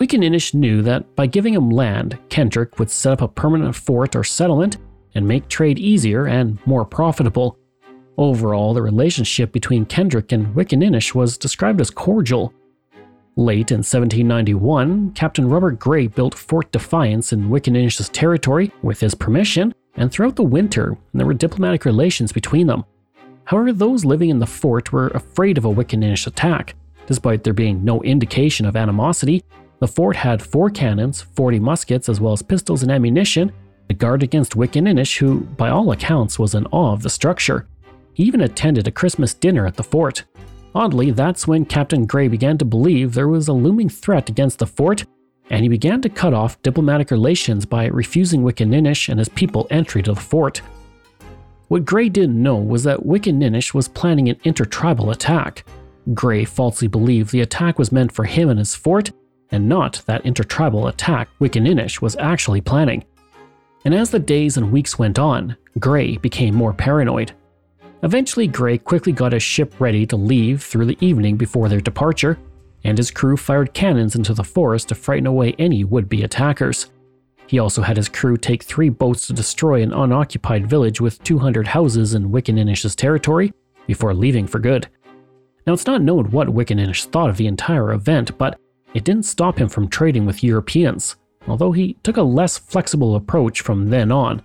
Wickaninnish 0.00 0.54
knew 0.54 0.80
that 0.80 1.14
by 1.14 1.26
giving 1.26 1.52
him 1.52 1.68
land, 1.68 2.18
Kendrick 2.30 2.78
would 2.78 2.90
set 2.90 3.12
up 3.12 3.20
a 3.20 3.28
permanent 3.28 3.76
fort 3.76 4.16
or 4.16 4.24
settlement 4.24 4.78
and 5.14 5.28
make 5.28 5.46
trade 5.48 5.78
easier 5.78 6.26
and 6.26 6.58
more 6.66 6.86
profitable. 6.86 7.58
Overall, 8.16 8.72
the 8.72 8.80
relationship 8.80 9.52
between 9.52 9.84
Kendrick 9.84 10.32
and 10.32 10.54
Wickaninnish 10.54 11.14
was 11.14 11.36
described 11.36 11.82
as 11.82 11.90
cordial. 11.90 12.54
Late 13.36 13.72
in 13.72 13.78
1791, 13.78 15.12
Captain 15.12 15.46
Robert 15.46 15.78
Gray 15.78 16.06
built 16.06 16.34
Fort 16.34 16.72
Defiance 16.72 17.34
in 17.34 17.50
Wickaninnish's 17.50 18.08
territory 18.08 18.72
with 18.80 19.00
his 19.00 19.14
permission, 19.14 19.74
and 19.96 20.10
throughout 20.10 20.36
the 20.36 20.42
winter, 20.42 20.96
there 21.14 21.26
were 21.26 21.34
diplomatic 21.34 21.84
relations 21.84 22.32
between 22.32 22.66
them. 22.66 22.84
However, 23.44 23.72
those 23.72 24.04
living 24.04 24.30
in 24.30 24.38
the 24.38 24.46
fort 24.46 24.92
were 24.92 25.08
afraid 25.08 25.56
of 25.56 25.64
a 25.64 25.72
Wickaninnish 25.72 26.26
attack. 26.26 26.74
Despite 27.06 27.44
there 27.44 27.52
being 27.52 27.84
no 27.84 28.02
indication 28.02 28.66
of 28.66 28.76
animosity, 28.76 29.44
the 29.78 29.86
fort 29.86 30.16
had 30.16 30.42
four 30.42 30.70
cannons, 30.70 31.22
40 31.22 31.60
muskets, 31.60 32.08
as 32.08 32.20
well 32.20 32.32
as 32.32 32.42
pistols 32.42 32.82
and 32.82 32.90
ammunition 32.90 33.52
to 33.88 33.94
guard 33.94 34.22
against 34.22 34.56
Wickaninnish, 34.56 35.18
who, 35.18 35.40
by 35.40 35.68
all 35.68 35.92
accounts, 35.92 36.38
was 36.38 36.54
in 36.54 36.66
awe 36.66 36.92
of 36.92 37.02
the 37.02 37.10
structure. 37.10 37.66
He 38.14 38.24
even 38.24 38.40
attended 38.40 38.88
a 38.88 38.90
Christmas 38.90 39.34
dinner 39.34 39.66
at 39.66 39.76
the 39.76 39.82
fort. 39.84 40.24
Oddly, 40.74 41.10
that's 41.10 41.46
when 41.46 41.64
Captain 41.64 42.04
Gray 42.04 42.28
began 42.28 42.58
to 42.58 42.64
believe 42.64 43.14
there 43.14 43.28
was 43.28 43.48
a 43.48 43.52
looming 43.52 43.88
threat 43.88 44.28
against 44.28 44.58
the 44.58 44.66
fort, 44.66 45.04
and 45.50 45.62
he 45.62 45.68
began 45.68 46.00
to 46.02 46.08
cut 46.08 46.34
off 46.34 46.60
diplomatic 46.62 47.10
relations 47.10 47.64
by 47.64 47.86
refusing 47.86 48.42
Wickaninnish 48.42 49.08
and 49.08 49.18
his 49.18 49.28
people 49.28 49.66
entry 49.70 50.02
to 50.02 50.12
the 50.12 50.20
fort. 50.20 50.60
What 51.68 51.84
Gray 51.84 52.08
didn't 52.08 52.40
know 52.40 52.56
was 52.56 52.84
that 52.84 53.04
Wickaninnish 53.04 53.74
was 53.74 53.88
planning 53.88 54.28
an 54.28 54.38
intertribal 54.44 55.10
attack. 55.10 55.64
Gray 56.14 56.44
falsely 56.44 56.88
believed 56.88 57.30
the 57.30 57.40
attack 57.40 57.78
was 57.78 57.90
meant 57.92 58.12
for 58.12 58.24
him 58.24 58.48
and 58.48 58.58
his 58.58 58.74
fort, 58.74 59.10
and 59.50 59.68
not 59.68 60.02
that 60.06 60.24
intertribal 60.24 60.86
attack 60.86 61.28
Wickaninnish 61.40 62.00
was 62.00 62.16
actually 62.16 62.60
planning. 62.60 63.04
And 63.84 63.94
as 63.94 64.10
the 64.10 64.18
days 64.18 64.56
and 64.56 64.72
weeks 64.72 64.98
went 64.98 65.18
on, 65.18 65.56
Gray 65.78 66.16
became 66.16 66.54
more 66.54 66.72
paranoid. 66.72 67.32
Eventually, 68.02 68.46
Gray 68.46 68.78
quickly 68.78 69.12
got 69.12 69.32
his 69.32 69.42
ship 69.42 69.80
ready 69.80 70.06
to 70.06 70.16
leave 70.16 70.62
through 70.62 70.86
the 70.86 70.98
evening 71.00 71.36
before 71.36 71.68
their 71.68 71.80
departure, 71.80 72.38
and 72.86 72.96
his 72.96 73.10
crew 73.10 73.36
fired 73.36 73.74
cannons 73.74 74.14
into 74.14 74.32
the 74.32 74.44
forest 74.44 74.88
to 74.88 74.94
frighten 74.94 75.26
away 75.26 75.56
any 75.58 75.82
would 75.82 76.08
be 76.08 76.22
attackers. 76.22 76.90
He 77.48 77.58
also 77.58 77.82
had 77.82 77.96
his 77.96 78.08
crew 78.08 78.36
take 78.36 78.62
three 78.62 78.90
boats 78.90 79.26
to 79.26 79.32
destroy 79.32 79.82
an 79.82 79.92
unoccupied 79.92 80.70
village 80.70 81.00
with 81.00 81.22
200 81.24 81.66
houses 81.66 82.14
in 82.14 82.30
Wickaninnish's 82.30 82.94
territory 82.94 83.52
before 83.88 84.14
leaving 84.14 84.46
for 84.46 84.60
good. 84.60 84.86
Now, 85.66 85.72
it's 85.72 85.86
not 85.86 86.00
known 86.00 86.30
what 86.30 86.46
Wickaninnish 86.46 87.06
thought 87.06 87.28
of 87.28 87.36
the 87.36 87.48
entire 87.48 87.92
event, 87.92 88.38
but 88.38 88.58
it 88.94 89.02
didn't 89.02 89.24
stop 89.24 89.58
him 89.58 89.68
from 89.68 89.88
trading 89.88 90.24
with 90.24 90.44
Europeans, 90.44 91.16
although 91.48 91.72
he 91.72 91.94
took 92.04 92.18
a 92.18 92.22
less 92.22 92.56
flexible 92.56 93.16
approach 93.16 93.62
from 93.62 93.88
then 93.88 94.12
on. 94.12 94.42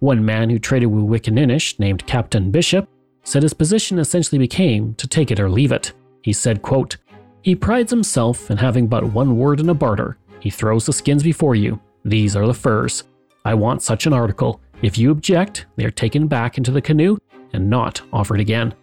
One 0.00 0.24
man 0.24 0.50
who 0.50 0.58
traded 0.58 0.90
with 0.90 1.04
Wickaninnish, 1.04 1.78
named 1.78 2.06
Captain 2.06 2.50
Bishop, 2.50 2.88
said 3.22 3.44
his 3.44 3.54
position 3.54 4.00
essentially 4.00 4.38
became 4.38 4.94
to 4.94 5.06
take 5.06 5.30
it 5.30 5.38
or 5.38 5.48
leave 5.48 5.70
it. 5.70 5.92
He 6.22 6.32
said, 6.32 6.62
quote, 6.62 6.96
He 7.42 7.54
prides 7.54 7.90
himself 7.90 8.50
in 8.50 8.56
having 8.56 8.88
but 8.88 9.04
one 9.04 9.36
word 9.38 9.60
in 9.60 9.68
a 9.68 9.74
barter. 9.74 10.18
He 10.40 10.50
throws 10.50 10.86
the 10.86 10.92
skins 10.92 11.22
before 11.22 11.54
you. 11.54 11.80
These 12.04 12.36
are 12.36 12.46
the 12.46 12.54
furs. 12.54 13.04
I 13.44 13.54
want 13.54 13.82
such 13.82 14.06
an 14.06 14.12
article. 14.12 14.60
If 14.82 14.98
you 14.98 15.10
object, 15.10 15.66
they 15.76 15.84
are 15.84 15.90
taken 15.90 16.26
back 16.26 16.58
into 16.58 16.70
the 16.70 16.82
canoe 16.82 17.18
and 17.52 17.70
not 17.70 18.00
offered 18.12 18.40
again. 18.40 18.74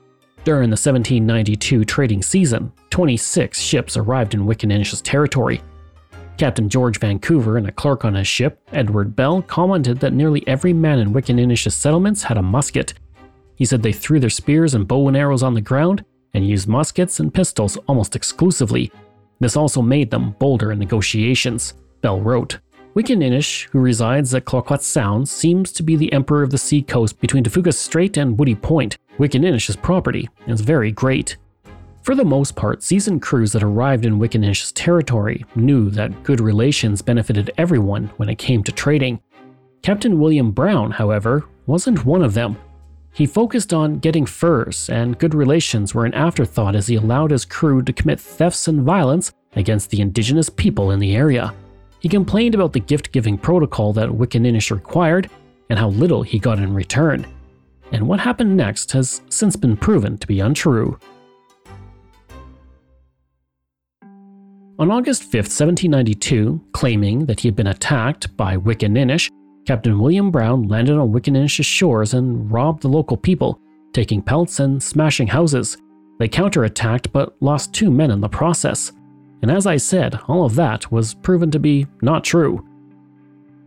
During 0.43 0.69
the 0.69 0.73
1792 0.73 1.85
trading 1.85 2.21
season, 2.21 2.71
26 2.91 3.59
ships 3.59 3.97
arrived 3.97 4.33
in 4.33 4.45
Wickaninnish's 4.45 5.01
territory. 5.01 5.61
Captain 6.37 6.69
George 6.69 6.99
Vancouver 6.99 7.57
and 7.57 7.67
a 7.67 7.71
clerk 7.71 8.05
on 8.05 8.13
his 8.13 8.27
ship, 8.27 8.61
Edward 8.73 9.15
Bell, 9.15 9.41
commented 9.41 9.99
that 9.99 10.13
nearly 10.13 10.45
every 10.47 10.73
man 10.73 10.99
in 10.99 11.13
Wickaninnish's 11.13 11.73
settlements 11.73 12.23
had 12.23 12.37
a 12.37 12.41
musket. 12.41 12.93
He 13.55 13.65
said 13.65 13.81
they 13.81 13.93
threw 13.93 14.19
their 14.19 14.29
spears 14.29 14.73
and 14.73 14.87
bow 14.87 15.07
and 15.07 15.15
arrows 15.15 15.43
on 15.43 15.53
the 15.53 15.61
ground 15.61 16.03
and 16.35 16.47
used 16.47 16.67
muskets 16.67 17.19
and 17.19 17.33
pistols 17.33 17.77
almost 17.87 18.15
exclusively. 18.15 18.91
This 19.39 19.57
also 19.57 19.81
made 19.81 20.11
them 20.11 20.35
bolder 20.37 20.71
in 20.71 20.79
negotiations, 20.79 21.73
Bell 22.01 22.21
wrote. 22.21 22.59
Wickaninnish, 22.95 23.67
who 23.69 23.79
resides 23.79 24.33
at 24.33 24.45
Clayoquot 24.45 24.81
Sound, 24.81 25.27
seems 25.27 25.71
to 25.73 25.83
be 25.83 25.95
the 25.95 26.13
emperor 26.13 26.43
of 26.43 26.51
the 26.51 26.57
sea 26.57 26.81
coast 26.81 27.19
between 27.19 27.43
De 27.43 27.49
Fuca's 27.49 27.79
Strait 27.79 28.17
and 28.17 28.37
Woody 28.37 28.55
Point. 28.55 28.97
Wickaninnish's 29.17 29.75
property 29.75 30.29
is 30.47 30.61
very 30.61 30.91
great. 30.91 31.37
For 32.03 32.15
the 32.15 32.23
most 32.23 32.55
part, 32.55 32.83
seasoned 32.83 33.21
crews 33.21 33.51
that 33.53 33.63
arrived 33.63 34.05
in 34.05 34.19
Wickaninnish's 34.19 34.71
territory 34.71 35.43
knew 35.55 35.89
that 35.89 36.23
good 36.23 36.39
relations 36.39 37.01
benefited 37.01 37.51
everyone 37.57 38.11
when 38.17 38.29
it 38.29 38.37
came 38.37 38.63
to 38.63 38.71
trading. 38.71 39.19
Captain 39.81 40.19
William 40.19 40.51
Brown, 40.51 40.91
however, 40.91 41.45
wasn't 41.65 42.05
one 42.05 42.21
of 42.21 42.33
them. 42.33 42.57
He 43.15 43.25
focused 43.25 43.73
on 43.73 43.99
getting 43.99 44.25
furs, 44.25 44.89
and 44.89 45.17
good 45.17 45.33
relations 45.33 45.95
were 45.95 46.03
an 46.03 46.13
afterthought 46.13 46.75
as 46.75 46.87
he 46.87 46.95
allowed 46.95 47.31
his 47.31 47.45
crew 47.45 47.81
to 47.81 47.93
commit 47.93 48.19
thefts 48.19 48.67
and 48.67 48.81
violence 48.81 49.31
against 49.55 49.89
the 49.89 50.01
indigenous 50.01 50.49
people 50.49 50.91
in 50.91 50.99
the 50.99 51.15
area. 51.15 51.53
He 52.01 52.09
complained 52.09 52.55
about 52.55 52.73
the 52.73 52.81
gift 52.81 53.13
giving 53.13 53.37
protocol 53.37 53.93
that 53.93 54.09
Wickaninnish 54.09 54.69
required 54.69 55.29
and 55.69 55.79
how 55.79 55.91
little 55.91 56.23
he 56.23 56.39
got 56.39 56.59
in 56.59 56.73
return. 56.73 57.25
And 57.93 58.05
what 58.05 58.19
happened 58.19 58.57
next 58.57 58.91
has 58.91 59.21
since 59.29 59.55
been 59.55 59.77
proven 59.77 60.17
to 60.17 60.27
be 60.27 60.41
untrue. 60.41 60.99
On 64.77 64.91
August 64.91 65.23
5, 65.23 65.33
1792, 65.35 66.61
claiming 66.73 67.27
that 67.27 67.39
he 67.39 67.47
had 67.47 67.55
been 67.55 67.67
attacked 67.67 68.35
by 68.35 68.57
Wickaninnish, 68.57 69.31
Captain 69.65 69.97
William 69.97 70.29
Brown 70.29 70.67
landed 70.67 70.95
on 70.95 71.11
Wickaninnish's 71.11 71.65
shores 71.65 72.13
and 72.13 72.51
robbed 72.51 72.83
the 72.83 72.87
local 72.87 73.17
people, 73.17 73.59
taking 73.93 74.21
pelts 74.21 74.59
and 74.59 74.81
smashing 74.81 75.27
houses. 75.27 75.77
They 76.19 76.27
counterattacked 76.27 77.11
but 77.11 77.35
lost 77.41 77.73
two 77.73 77.89
men 77.89 78.11
in 78.11 78.21
the 78.21 78.29
process. 78.29 78.91
And 79.41 79.49
as 79.49 79.65
I 79.65 79.77
said, 79.77 80.19
all 80.27 80.45
of 80.45 80.55
that 80.55 80.91
was 80.91 81.15
proven 81.15 81.49
to 81.51 81.59
be 81.59 81.87
not 82.01 82.23
true. 82.23 82.63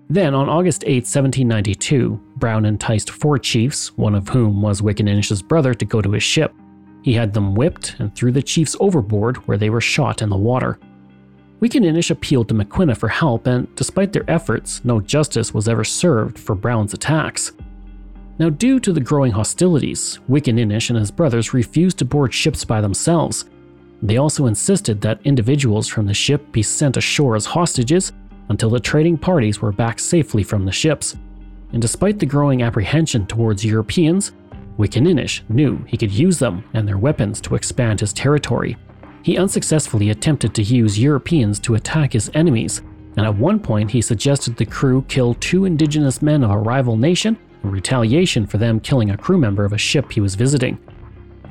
Then, 0.09 0.35
on 0.35 0.49
August 0.49 0.85
8, 0.87 1.05
1792, 1.05 2.19
Brown 2.37 2.65
enticed 2.65 3.11
four 3.11 3.37
chiefs, 3.37 3.97
one 3.99 4.15
of 4.15 4.29
whom 4.29 4.63
was 4.63 4.81
Wickaninnish's 4.81 5.43
brother, 5.43 5.75
to 5.75 5.85
go 5.85 6.01
to 6.01 6.13
his 6.13 6.23
ship. 6.23 6.55
He 7.03 7.13
had 7.13 7.35
them 7.35 7.55
whipped 7.55 7.97
and 7.99 8.15
threw 8.15 8.33
the 8.33 8.43
chiefs 8.43 8.77
overboard, 8.81 9.37
where 9.49 9.59
they 9.59 9.69
were 9.69 9.81
shot 9.81 10.23
in 10.23 10.31
the 10.31 10.37
water. 10.37 10.79
Wickaninnish 11.61 12.11
appealed 12.11 12.49
to 12.49 12.55
Maquinna 12.55 12.97
for 12.97 13.09
help, 13.09 13.47
and 13.47 13.75
despite 13.75 14.13
their 14.13 14.29
efforts, 14.31 14.85
no 14.85 15.01
justice 15.01 15.53
was 15.53 15.69
ever 15.69 15.83
served 15.83 16.39
for 16.39 16.55
Brown's 16.55 16.95
attacks. 16.95 17.53
Now, 18.39 18.51
due 18.51 18.79
to 18.79 18.93
the 18.93 19.01
growing 19.01 19.33
hostilities, 19.33 20.21
Wickaninnish 20.31 20.91
and 20.91 20.99
his 20.99 21.11
brothers 21.11 21.53
refused 21.53 21.99
to 21.99 22.05
board 22.05 22.33
ships 22.33 22.65
by 22.65 22.81
themselves, 22.81 23.47
they 24.01 24.17
also 24.17 24.47
insisted 24.47 25.01
that 25.01 25.21
individuals 25.25 25.89
from 25.89 26.07
the 26.07 26.15
ship 26.15 26.53
be 26.53 26.63
sent 26.63 26.97
ashore 26.97 27.35
as 27.35 27.47
hostages 27.47 28.13
until 28.49 28.71
the 28.71 28.79
trading 28.79 29.19
parties 29.19 29.61
were 29.61 29.73
back 29.73 29.99
safely 29.99 30.45
from 30.45 30.65
the 30.65 30.71
ships. 30.73 31.17
And 31.73 31.83
despite 31.83 32.21
the 32.21 32.27
growing 32.27 32.63
apprehension 32.63 33.27
towards 33.27 33.65
Europeans, 33.65 34.33
Wickaninnish 34.79 35.43
knew 35.51 35.85
he 35.89 35.97
could 35.97 36.13
use 36.13 36.39
them 36.39 36.63
and 36.73 36.87
their 36.87 36.99
weapons 36.99 37.41
to 37.41 37.57
expand 37.57 37.99
his 37.99 38.13
territory. 38.13 38.77
He 39.23 39.37
unsuccessfully 39.37 40.11
attempted 40.11 40.55
to 40.55 40.63
use 40.63 40.99
Europeans 40.99 41.59
to 41.61 41.75
attack 41.75 42.13
his 42.13 42.31
enemies, 42.35 42.83
and 43.17 43.27
at 43.27 43.37
one 43.37 43.59
point 43.59 43.91
he 43.91 44.01
suggested 44.01 44.57
the 44.57 44.65
crew 44.65 45.05
kill 45.09 45.35
two 45.35 45.65
indigenous 45.65 46.23
men 46.23 46.45
of 46.45 46.51
a 46.51 46.59
rival 46.59 46.97
nation 46.97 47.37
in 47.65 47.71
retaliation 47.71 48.47
for 48.47 48.59
them 48.59 48.81
killing 48.81 49.11
a 49.11 49.17
crew 49.17 49.39
member 49.39 49.65
of 49.65 49.73
a 49.73 49.79
ship 49.79 50.13
he 50.13 50.21
was 50.21 50.35
visiting. 50.35 50.79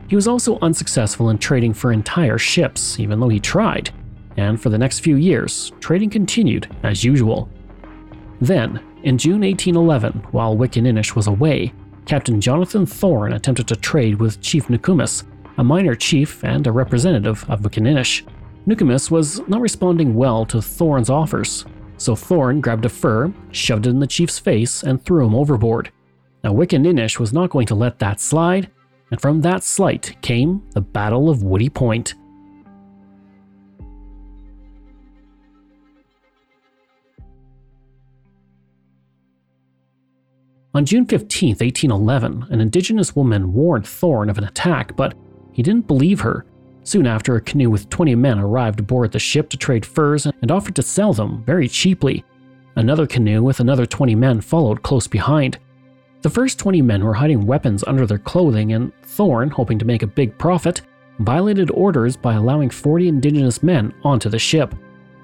He 0.07 0.15
was 0.15 0.27
also 0.27 0.57
unsuccessful 0.61 1.29
in 1.29 1.37
trading 1.37 1.73
for 1.73 1.91
entire 1.91 2.37
ships, 2.37 2.99
even 2.99 3.19
though 3.19 3.27
he 3.27 3.39
tried, 3.39 3.89
and 4.37 4.61
for 4.61 4.69
the 4.69 4.77
next 4.77 4.99
few 4.99 5.17
years, 5.17 5.73
trading 5.81 6.09
continued 6.09 6.73
as 6.83 7.03
usual. 7.03 7.49
Then, 8.39 8.79
in 9.03 9.17
June 9.17 9.41
1811, 9.41 10.27
while 10.31 10.55
Wickaninnish 10.55 11.15
was 11.15 11.27
away, 11.27 11.73
Captain 12.05 12.39
Jonathan 12.39 12.85
Thorn 12.85 13.33
attempted 13.33 13.67
to 13.67 13.75
trade 13.75 14.15
with 14.15 14.39
Chief 14.39 14.69
Nokomis, 14.69 15.25
a 15.57 15.63
minor 15.63 15.95
chief 15.95 16.43
and 16.43 16.67
a 16.67 16.71
representative 16.71 17.43
of 17.49 17.61
Wickaninnish. 17.61 18.27
Nokomis 18.65 19.09
was 19.09 19.39
not 19.47 19.61
responding 19.61 20.13
well 20.13 20.45
to 20.45 20.61
Thorn's 20.61 21.09
offers, 21.09 21.65
so 21.97 22.15
Thorn 22.15 22.61
grabbed 22.61 22.85
a 22.85 22.89
fur, 22.89 23.33
shoved 23.51 23.87
it 23.87 23.91
in 23.91 23.99
the 23.99 24.07
chief's 24.07 24.37
face, 24.37 24.83
and 24.83 25.03
threw 25.03 25.25
him 25.25 25.33
overboard. 25.33 25.91
Now, 26.43 26.53
Wickaninnish 26.53 27.19
was 27.19 27.33
not 27.33 27.49
going 27.49 27.65
to 27.67 27.75
let 27.75 27.99
that 27.99 28.19
slide, 28.19 28.69
and 29.09 29.19
from 29.19 29.41
that 29.41 29.63
slight 29.63 30.21
came 30.21 30.61
the 30.71 30.81
Battle 30.81 31.29
of 31.29 31.43
Woody 31.43 31.69
Point. 31.69 32.13
On 40.75 40.85
June 40.85 41.07
15, 41.07 41.55
1811, 41.55 42.47
an 42.51 42.61
indigenous 42.61 43.15
woman 43.15 43.51
warned 43.53 43.87
Thorn 43.87 44.29
of 44.29 44.37
an 44.37 44.43
attack, 44.43 44.95
but 44.95 45.15
he 45.57 45.63
didn't 45.63 45.87
believe 45.87 46.19
her. 46.19 46.45
Soon 46.83 47.07
after, 47.07 47.35
a 47.35 47.41
canoe 47.41 47.71
with 47.71 47.89
20 47.89 48.13
men 48.13 48.37
arrived 48.37 48.79
aboard 48.79 49.11
the 49.11 49.17
ship 49.17 49.49
to 49.49 49.57
trade 49.57 49.83
furs 49.83 50.27
and 50.27 50.51
offered 50.51 50.75
to 50.75 50.83
sell 50.83 51.13
them 51.13 51.43
very 51.45 51.67
cheaply. 51.67 52.23
Another 52.75 53.07
canoe 53.07 53.41
with 53.41 53.59
another 53.59 53.87
20 53.87 54.13
men 54.13 54.39
followed 54.39 54.83
close 54.83 55.07
behind. 55.07 55.57
The 56.21 56.29
first 56.29 56.59
20 56.59 56.83
men 56.83 57.03
were 57.03 57.15
hiding 57.15 57.47
weapons 57.47 57.83
under 57.87 58.05
their 58.05 58.19
clothing, 58.19 58.73
and 58.73 58.93
Thorn, 59.01 59.49
hoping 59.49 59.79
to 59.79 59.85
make 59.85 60.03
a 60.03 60.07
big 60.07 60.37
profit, 60.37 60.83
violated 61.19 61.71
orders 61.71 62.15
by 62.15 62.35
allowing 62.35 62.69
40 62.69 63.07
indigenous 63.07 63.63
men 63.63 63.91
onto 64.03 64.29
the 64.29 64.37
ship. 64.37 64.75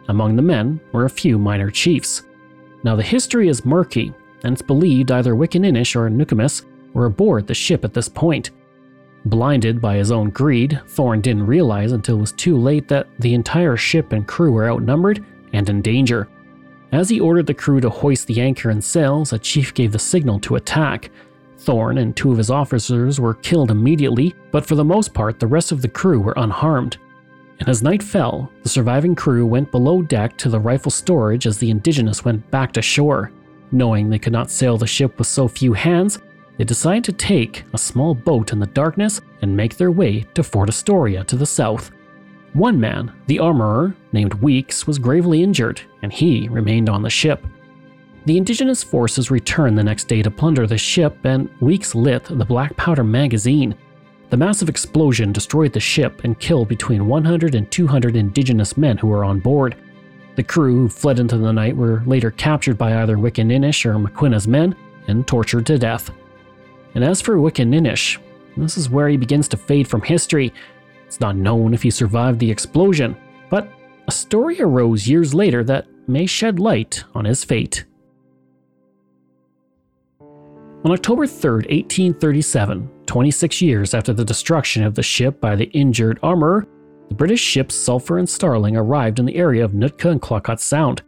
Among 0.08 0.36
the 0.36 0.41
men 0.41 0.82
were 0.93 1.06
a 1.06 1.10
few 1.10 1.38
minor 1.38 1.69
chiefs. 1.69 2.24
Now, 2.84 2.96
the 2.96 3.04
history 3.04 3.50
is 3.50 3.65
murky, 3.65 4.12
and 4.43 4.54
it's 4.54 4.63
believed 4.63 5.12
either 5.12 5.36
Wickaninnish 5.36 5.96
or 5.96 6.10
Nukumis 6.10 6.65
were 6.93 7.06
aboard 7.06 7.46
the 7.46 7.54
ship 7.54 7.86
at 7.86 7.93
this 7.93 8.10
point. 8.10 8.50
Blinded 9.26 9.80
by 9.80 9.96
his 9.96 10.12
own 10.12 10.30
greed, 10.32 10.82
Thorn 10.88 11.22
didn't 11.22 11.48
realize 11.48 11.94
until 11.94 12.18
it 12.18 12.22
was 12.22 12.32
too 12.34 12.58
late 12.58 12.88
that 12.90 13.08
the 13.20 13.34
entire 13.34 13.78
ship 13.78 14.12
and 14.12 14.28
crew 14.28 14.52
were 14.52 14.70
outnumbered 14.70 15.24
and 15.54 15.70
in 15.70 15.82
danger. 15.82 16.28
As 16.92 17.10
he 17.10 17.20
ordered 17.20 17.48
the 17.48 17.54
crew 17.54 17.80
to 17.80 17.90
hoist 17.90 18.28
the 18.28 18.42
anchor 18.42 18.70
and 18.70 18.84
sails, 18.84 19.34
a 19.34 19.40
chief 19.40 19.74
gave 19.74 19.92
the 19.92 20.00
signal 20.00 20.40
to 20.42 20.58
attack. 20.58 21.10
Thorn 21.58 21.98
and 22.00 22.16
two 22.16 22.32
of 22.32 22.38
his 22.38 22.52
officers 22.52 23.20
were 23.20 23.36
killed 23.36 23.72
immediately, 23.72 24.36
but 24.52 24.66
for 24.66 24.76
the 24.76 24.84
most 24.84 25.14
part, 25.14 25.40
the 25.40 25.48
rest 25.48 25.72
of 25.72 25.82
the 25.82 25.88
crew 25.88 26.20
were 26.20 26.34
unharmed. 26.36 26.98
and 27.60 27.70
as 27.70 27.82
night 27.82 28.04
fell, 28.04 28.52
the 28.64 28.70
surviving 28.70 29.16
crew 29.16 29.46
went 29.46 29.72
below 29.72 30.02
deck 30.02 30.36
to 30.38 30.50
the 30.50 30.60
rifle 30.60 30.92
storage 30.92 31.48
as 31.48 31.58
the 31.58 31.70
indigenous 31.70 32.26
went 32.26 32.50
back 32.52 32.74
to 32.74 32.82
shore. 32.82 33.32
Knowing 33.72 34.10
they 34.10 34.20
could 34.20 34.34
not 34.34 34.52
sail 34.52 34.78
the 34.78 34.86
ship 34.86 35.18
with 35.18 35.28
so 35.28 35.48
few 35.48 35.72
hands, 35.72 36.20
they 36.58 36.63
decided 36.63 37.04
to 37.06 37.13
take 37.13 37.63
a 37.74 37.78
small 37.78 38.13
boat 38.13 38.54
in 38.54 38.60
the 38.60 38.68
darkness 38.68 39.22
and 39.42 39.56
make 39.56 39.78
their 39.78 39.92
way 39.92 40.22
to 40.34 40.44
Fort 40.44 40.70
Astoria 40.70 41.24
to 41.26 41.36
the 41.36 41.46
south. 41.46 41.92
One 42.54 42.80
man, 42.80 43.12
the 43.26 43.39
armorer, 43.39 43.96
named 44.12 44.36
Weeks, 44.36 44.86
was 44.86 45.00
gravely 45.00 45.42
injured, 45.42 45.82
and 46.04 46.13
he 46.13 46.48
remained 46.50 46.89
on 46.89 47.02
the 47.02 47.10
ship. 47.10 47.46
The 48.26 48.38
indigenous 48.38 48.84
forces 48.84 49.32
returned 49.32 49.78
the 49.78 49.84
next 49.84 50.06
day 50.06 50.22
to 50.22 50.32
plunder 50.32 50.68
the 50.68 50.78
ship, 50.78 51.18
and 51.26 51.50
Weeks 51.60 51.96
lit 51.96 52.26
the 52.26 52.46
black 52.46 52.78
powder 52.78 53.04
magazine. 53.04 53.76
The 54.30 54.38
massive 54.38 54.70
explosion 54.70 55.32
destroyed 55.32 55.74
the 55.74 55.80
ship 55.80 56.24
and 56.24 56.39
killed 56.39 56.68
between 56.68 57.08
100 57.08 57.56
and 57.56 57.70
200 57.70 58.16
indigenous 58.16 58.78
men 58.78 58.98
who 58.98 59.08
were 59.08 59.26
on 59.26 59.39
board. 59.39 59.76
The 60.36 60.44
crew 60.44 60.74
who 60.74 60.89
fled 60.89 61.20
into 61.20 61.38
the 61.38 61.52
night 61.52 61.76
were 61.76 62.04
later 62.06 62.32
captured 62.32 62.78
by 62.78 63.02
either 63.02 63.18
Wickaninnish 63.18 63.86
or 63.86 64.00
Maquinna's 64.00 64.48
men 64.48 64.76
and 65.08 65.28
tortured 65.28 65.66
to 65.68 65.78
death. 65.78 66.12
And 66.95 67.03
as 67.03 67.21
for 67.21 67.38
Wickaninnish, 67.38 68.19
this 68.58 68.77
is 68.77 68.89
where 68.89 69.10
he 69.10 69.17
begins 69.17 69.47
to 69.49 69.58
fade 69.58 69.88
from 69.88 70.01
history. 70.01 70.53
It's 71.06 71.19
not 71.19 71.36
known 71.36 71.73
if 71.73 71.84
he 71.84 71.89
survived 71.89 72.39
the 72.39 72.51
explosion, 72.51 73.15
but 73.49 73.67
a 74.08 74.12
story 74.12 74.62
arose 74.62 75.08
years 75.08 75.34
later 75.34 75.63
that 75.63 75.88
may 76.08 76.25
shed 76.25 76.60
light 76.60 77.03
on 77.15 77.25
his 77.25 77.43
fate. 77.43 77.86
On 80.86 80.91
October 80.91 81.25
3, 81.25 81.49
1837, 81.51 82.89
26 83.06 83.62
years 83.62 83.93
after 83.93 84.12
the 84.12 84.25
destruction 84.25 84.84
of 84.84 84.95
the 84.95 85.03
ship 85.03 85.39
by 85.39 85.56
the 85.56 85.71
injured 85.71 86.19
armorer, 86.21 86.67
the 87.08 87.15
British 87.15 87.39
ships 87.39 87.73
Sulphur 87.73 88.17
and 88.17 88.27
Starling 88.27 88.75
arrived 88.75 89.19
in 89.19 89.25
the 89.25 89.36
area 89.36 89.63
of 89.63 89.73
Nootka 89.73 90.10
and 90.10 90.21
Clayoquot 90.21 90.60
Sound. 90.60 91.01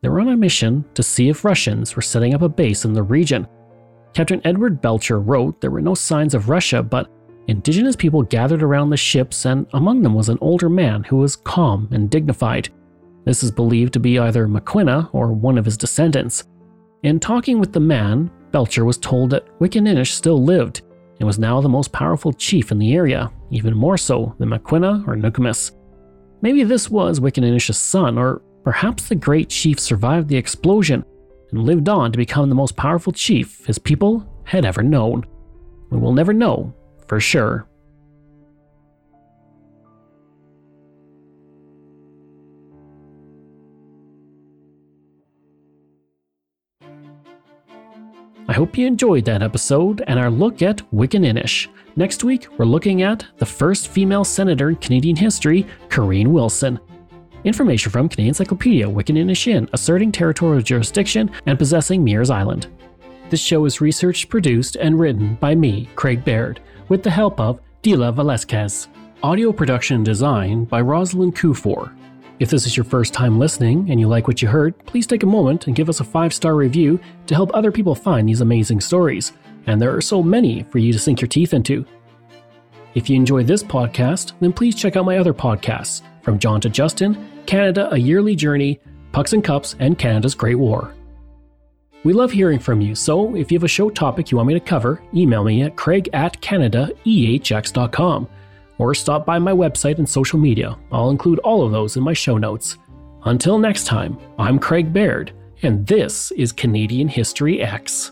They 0.00 0.08
were 0.08 0.20
on 0.20 0.28
a 0.28 0.36
mission 0.36 0.84
to 0.94 1.02
see 1.02 1.28
if 1.28 1.44
Russians 1.44 1.94
were 1.94 2.02
setting 2.02 2.32
up 2.32 2.42
a 2.42 2.48
base 2.48 2.84
in 2.84 2.92
the 2.92 3.02
region. 3.02 3.46
Captain 4.18 4.40
Edward 4.44 4.80
Belcher 4.80 5.20
wrote 5.20 5.60
there 5.60 5.70
were 5.70 5.80
no 5.80 5.94
signs 5.94 6.34
of 6.34 6.48
Russia, 6.48 6.82
but 6.82 7.08
indigenous 7.46 7.94
people 7.94 8.24
gathered 8.24 8.64
around 8.64 8.90
the 8.90 8.96
ships, 8.96 9.46
and 9.46 9.64
among 9.74 10.02
them 10.02 10.12
was 10.12 10.28
an 10.28 10.38
older 10.40 10.68
man 10.68 11.04
who 11.04 11.18
was 11.18 11.36
calm 11.36 11.86
and 11.92 12.10
dignified. 12.10 12.68
This 13.24 13.44
is 13.44 13.52
believed 13.52 13.92
to 13.92 14.00
be 14.00 14.18
either 14.18 14.48
Maquinna 14.48 15.08
or 15.12 15.30
one 15.30 15.56
of 15.56 15.64
his 15.64 15.76
descendants. 15.76 16.42
In 17.04 17.20
talking 17.20 17.60
with 17.60 17.72
the 17.72 17.78
man, 17.78 18.28
Belcher 18.50 18.84
was 18.84 18.98
told 18.98 19.30
that 19.30 19.46
Wickaninnish 19.60 20.10
still 20.10 20.42
lived 20.42 20.82
and 21.20 21.26
was 21.28 21.38
now 21.38 21.60
the 21.60 21.68
most 21.68 21.92
powerful 21.92 22.32
chief 22.32 22.72
in 22.72 22.80
the 22.80 22.94
area, 22.94 23.30
even 23.52 23.72
more 23.72 23.96
so 23.96 24.34
than 24.40 24.48
Maquinna 24.48 25.06
or 25.06 25.14
Nokomis. 25.14 25.70
Maybe 26.42 26.64
this 26.64 26.90
was 26.90 27.20
Wickaninnish's 27.20 27.78
son, 27.78 28.18
or 28.18 28.42
perhaps 28.64 29.08
the 29.08 29.14
great 29.14 29.48
chief 29.48 29.78
survived 29.78 30.26
the 30.28 30.36
explosion 30.36 31.04
and 31.50 31.64
lived 31.64 31.88
on 31.88 32.12
to 32.12 32.18
become 32.18 32.48
the 32.48 32.54
most 32.54 32.76
powerful 32.76 33.12
chief 33.12 33.64
his 33.66 33.78
people 33.78 34.26
had 34.44 34.64
ever 34.64 34.82
known. 34.82 35.26
We 35.90 35.98
will 35.98 36.12
never 36.12 36.32
know 36.32 36.74
for 37.06 37.20
sure. 37.20 37.68
I 48.50 48.54
hope 48.54 48.78
you 48.78 48.86
enjoyed 48.86 49.26
that 49.26 49.42
episode 49.42 50.02
and 50.06 50.18
our 50.18 50.30
look 50.30 50.62
at 50.62 50.78
Wickaninnish. 50.90 51.68
Next 51.96 52.24
week, 52.24 52.46
we're 52.56 52.64
looking 52.64 53.02
at 53.02 53.26
the 53.36 53.44
first 53.44 53.88
female 53.88 54.24
senator 54.24 54.70
in 54.70 54.76
Canadian 54.76 55.16
history, 55.16 55.66
Cairine 55.90 56.32
Wilson. 56.32 56.80
Information 57.44 57.92
from 57.92 58.08
Canadian 58.08 58.30
Encyclopedia 58.30 58.86
Wickaninnishin, 58.86 59.68
asserting 59.72 60.10
territorial 60.10 60.60
jurisdiction 60.60 61.30
and 61.46 61.56
possessing 61.56 62.04
Meares 62.04 62.34
Island. 62.34 62.66
This 63.30 63.40
show 63.40 63.64
is 63.64 63.80
researched, 63.80 64.28
produced, 64.28 64.76
and 64.76 64.98
written 64.98 65.36
by 65.36 65.54
me, 65.54 65.88
Craig 65.94 66.24
Baird, 66.24 66.60
with 66.88 67.02
the 67.04 67.10
help 67.10 67.38
of 67.38 67.60
Dila 67.82 68.12
Velasquez. 68.12 68.88
Audio 69.22 69.52
production 69.52 69.96
and 69.96 70.04
design 70.04 70.64
by 70.64 70.80
Rosalind 70.80 71.36
Kufor. 71.36 71.94
If 72.40 72.50
this 72.50 72.66
is 72.66 72.76
your 72.76 72.84
first 72.84 73.14
time 73.14 73.38
listening 73.38 73.90
and 73.90 74.00
you 74.00 74.08
like 74.08 74.26
what 74.26 74.42
you 74.42 74.48
heard, 74.48 74.76
please 74.86 75.06
take 75.06 75.22
a 75.22 75.26
moment 75.26 75.66
and 75.66 75.76
give 75.76 75.88
us 75.88 76.00
a 76.00 76.04
five 76.04 76.34
star 76.34 76.56
review 76.56 76.98
to 77.26 77.34
help 77.34 77.50
other 77.54 77.70
people 77.70 77.94
find 77.94 78.28
these 78.28 78.40
amazing 78.40 78.80
stories. 78.80 79.32
And 79.66 79.80
there 79.80 79.94
are 79.94 80.00
so 80.00 80.22
many 80.22 80.64
for 80.64 80.78
you 80.78 80.92
to 80.92 80.98
sink 80.98 81.20
your 81.20 81.28
teeth 81.28 81.52
into. 81.52 81.84
If 82.94 83.10
you 83.10 83.16
enjoy 83.16 83.44
this 83.44 83.62
podcast, 83.62 84.32
then 84.40 84.52
please 84.52 84.74
check 84.74 84.96
out 84.96 85.04
my 85.04 85.18
other 85.18 85.34
podcasts 85.34 86.02
From 86.28 86.38
John 86.38 86.60
to 86.60 86.68
Justin, 86.68 87.26
Canada 87.46 87.88
A 87.90 87.96
Yearly 87.96 88.36
Journey, 88.36 88.80
Pucks 89.12 89.32
and 89.32 89.42
Cups, 89.42 89.76
and 89.78 89.98
Canada's 89.98 90.34
Great 90.34 90.56
War. 90.56 90.92
We 92.04 92.12
love 92.12 92.30
hearing 92.30 92.58
from 92.58 92.82
you, 92.82 92.94
so 92.94 93.34
if 93.34 93.50
you 93.50 93.56
have 93.56 93.64
a 93.64 93.68
show 93.68 93.88
topic 93.88 94.30
you 94.30 94.36
want 94.36 94.48
me 94.48 94.52
to 94.52 94.60
cover, 94.60 95.00
email 95.14 95.42
me 95.42 95.62
at 95.62 95.76
craig 95.76 96.10
at 96.12 96.38
canadaehx.com 96.42 98.28
or 98.76 98.94
stop 98.94 99.24
by 99.24 99.38
my 99.38 99.52
website 99.52 99.96
and 99.96 100.06
social 100.06 100.38
media. 100.38 100.76
I'll 100.92 101.08
include 101.08 101.38
all 101.38 101.64
of 101.64 101.72
those 101.72 101.96
in 101.96 102.02
my 102.02 102.12
show 102.12 102.36
notes. 102.36 102.76
Until 103.24 103.58
next 103.58 103.84
time, 103.84 104.18
I'm 104.38 104.58
Craig 104.58 104.92
Baird, 104.92 105.32
and 105.62 105.86
this 105.86 106.30
is 106.32 106.52
Canadian 106.52 107.08
History 107.08 107.60
Ehx. 107.60 108.10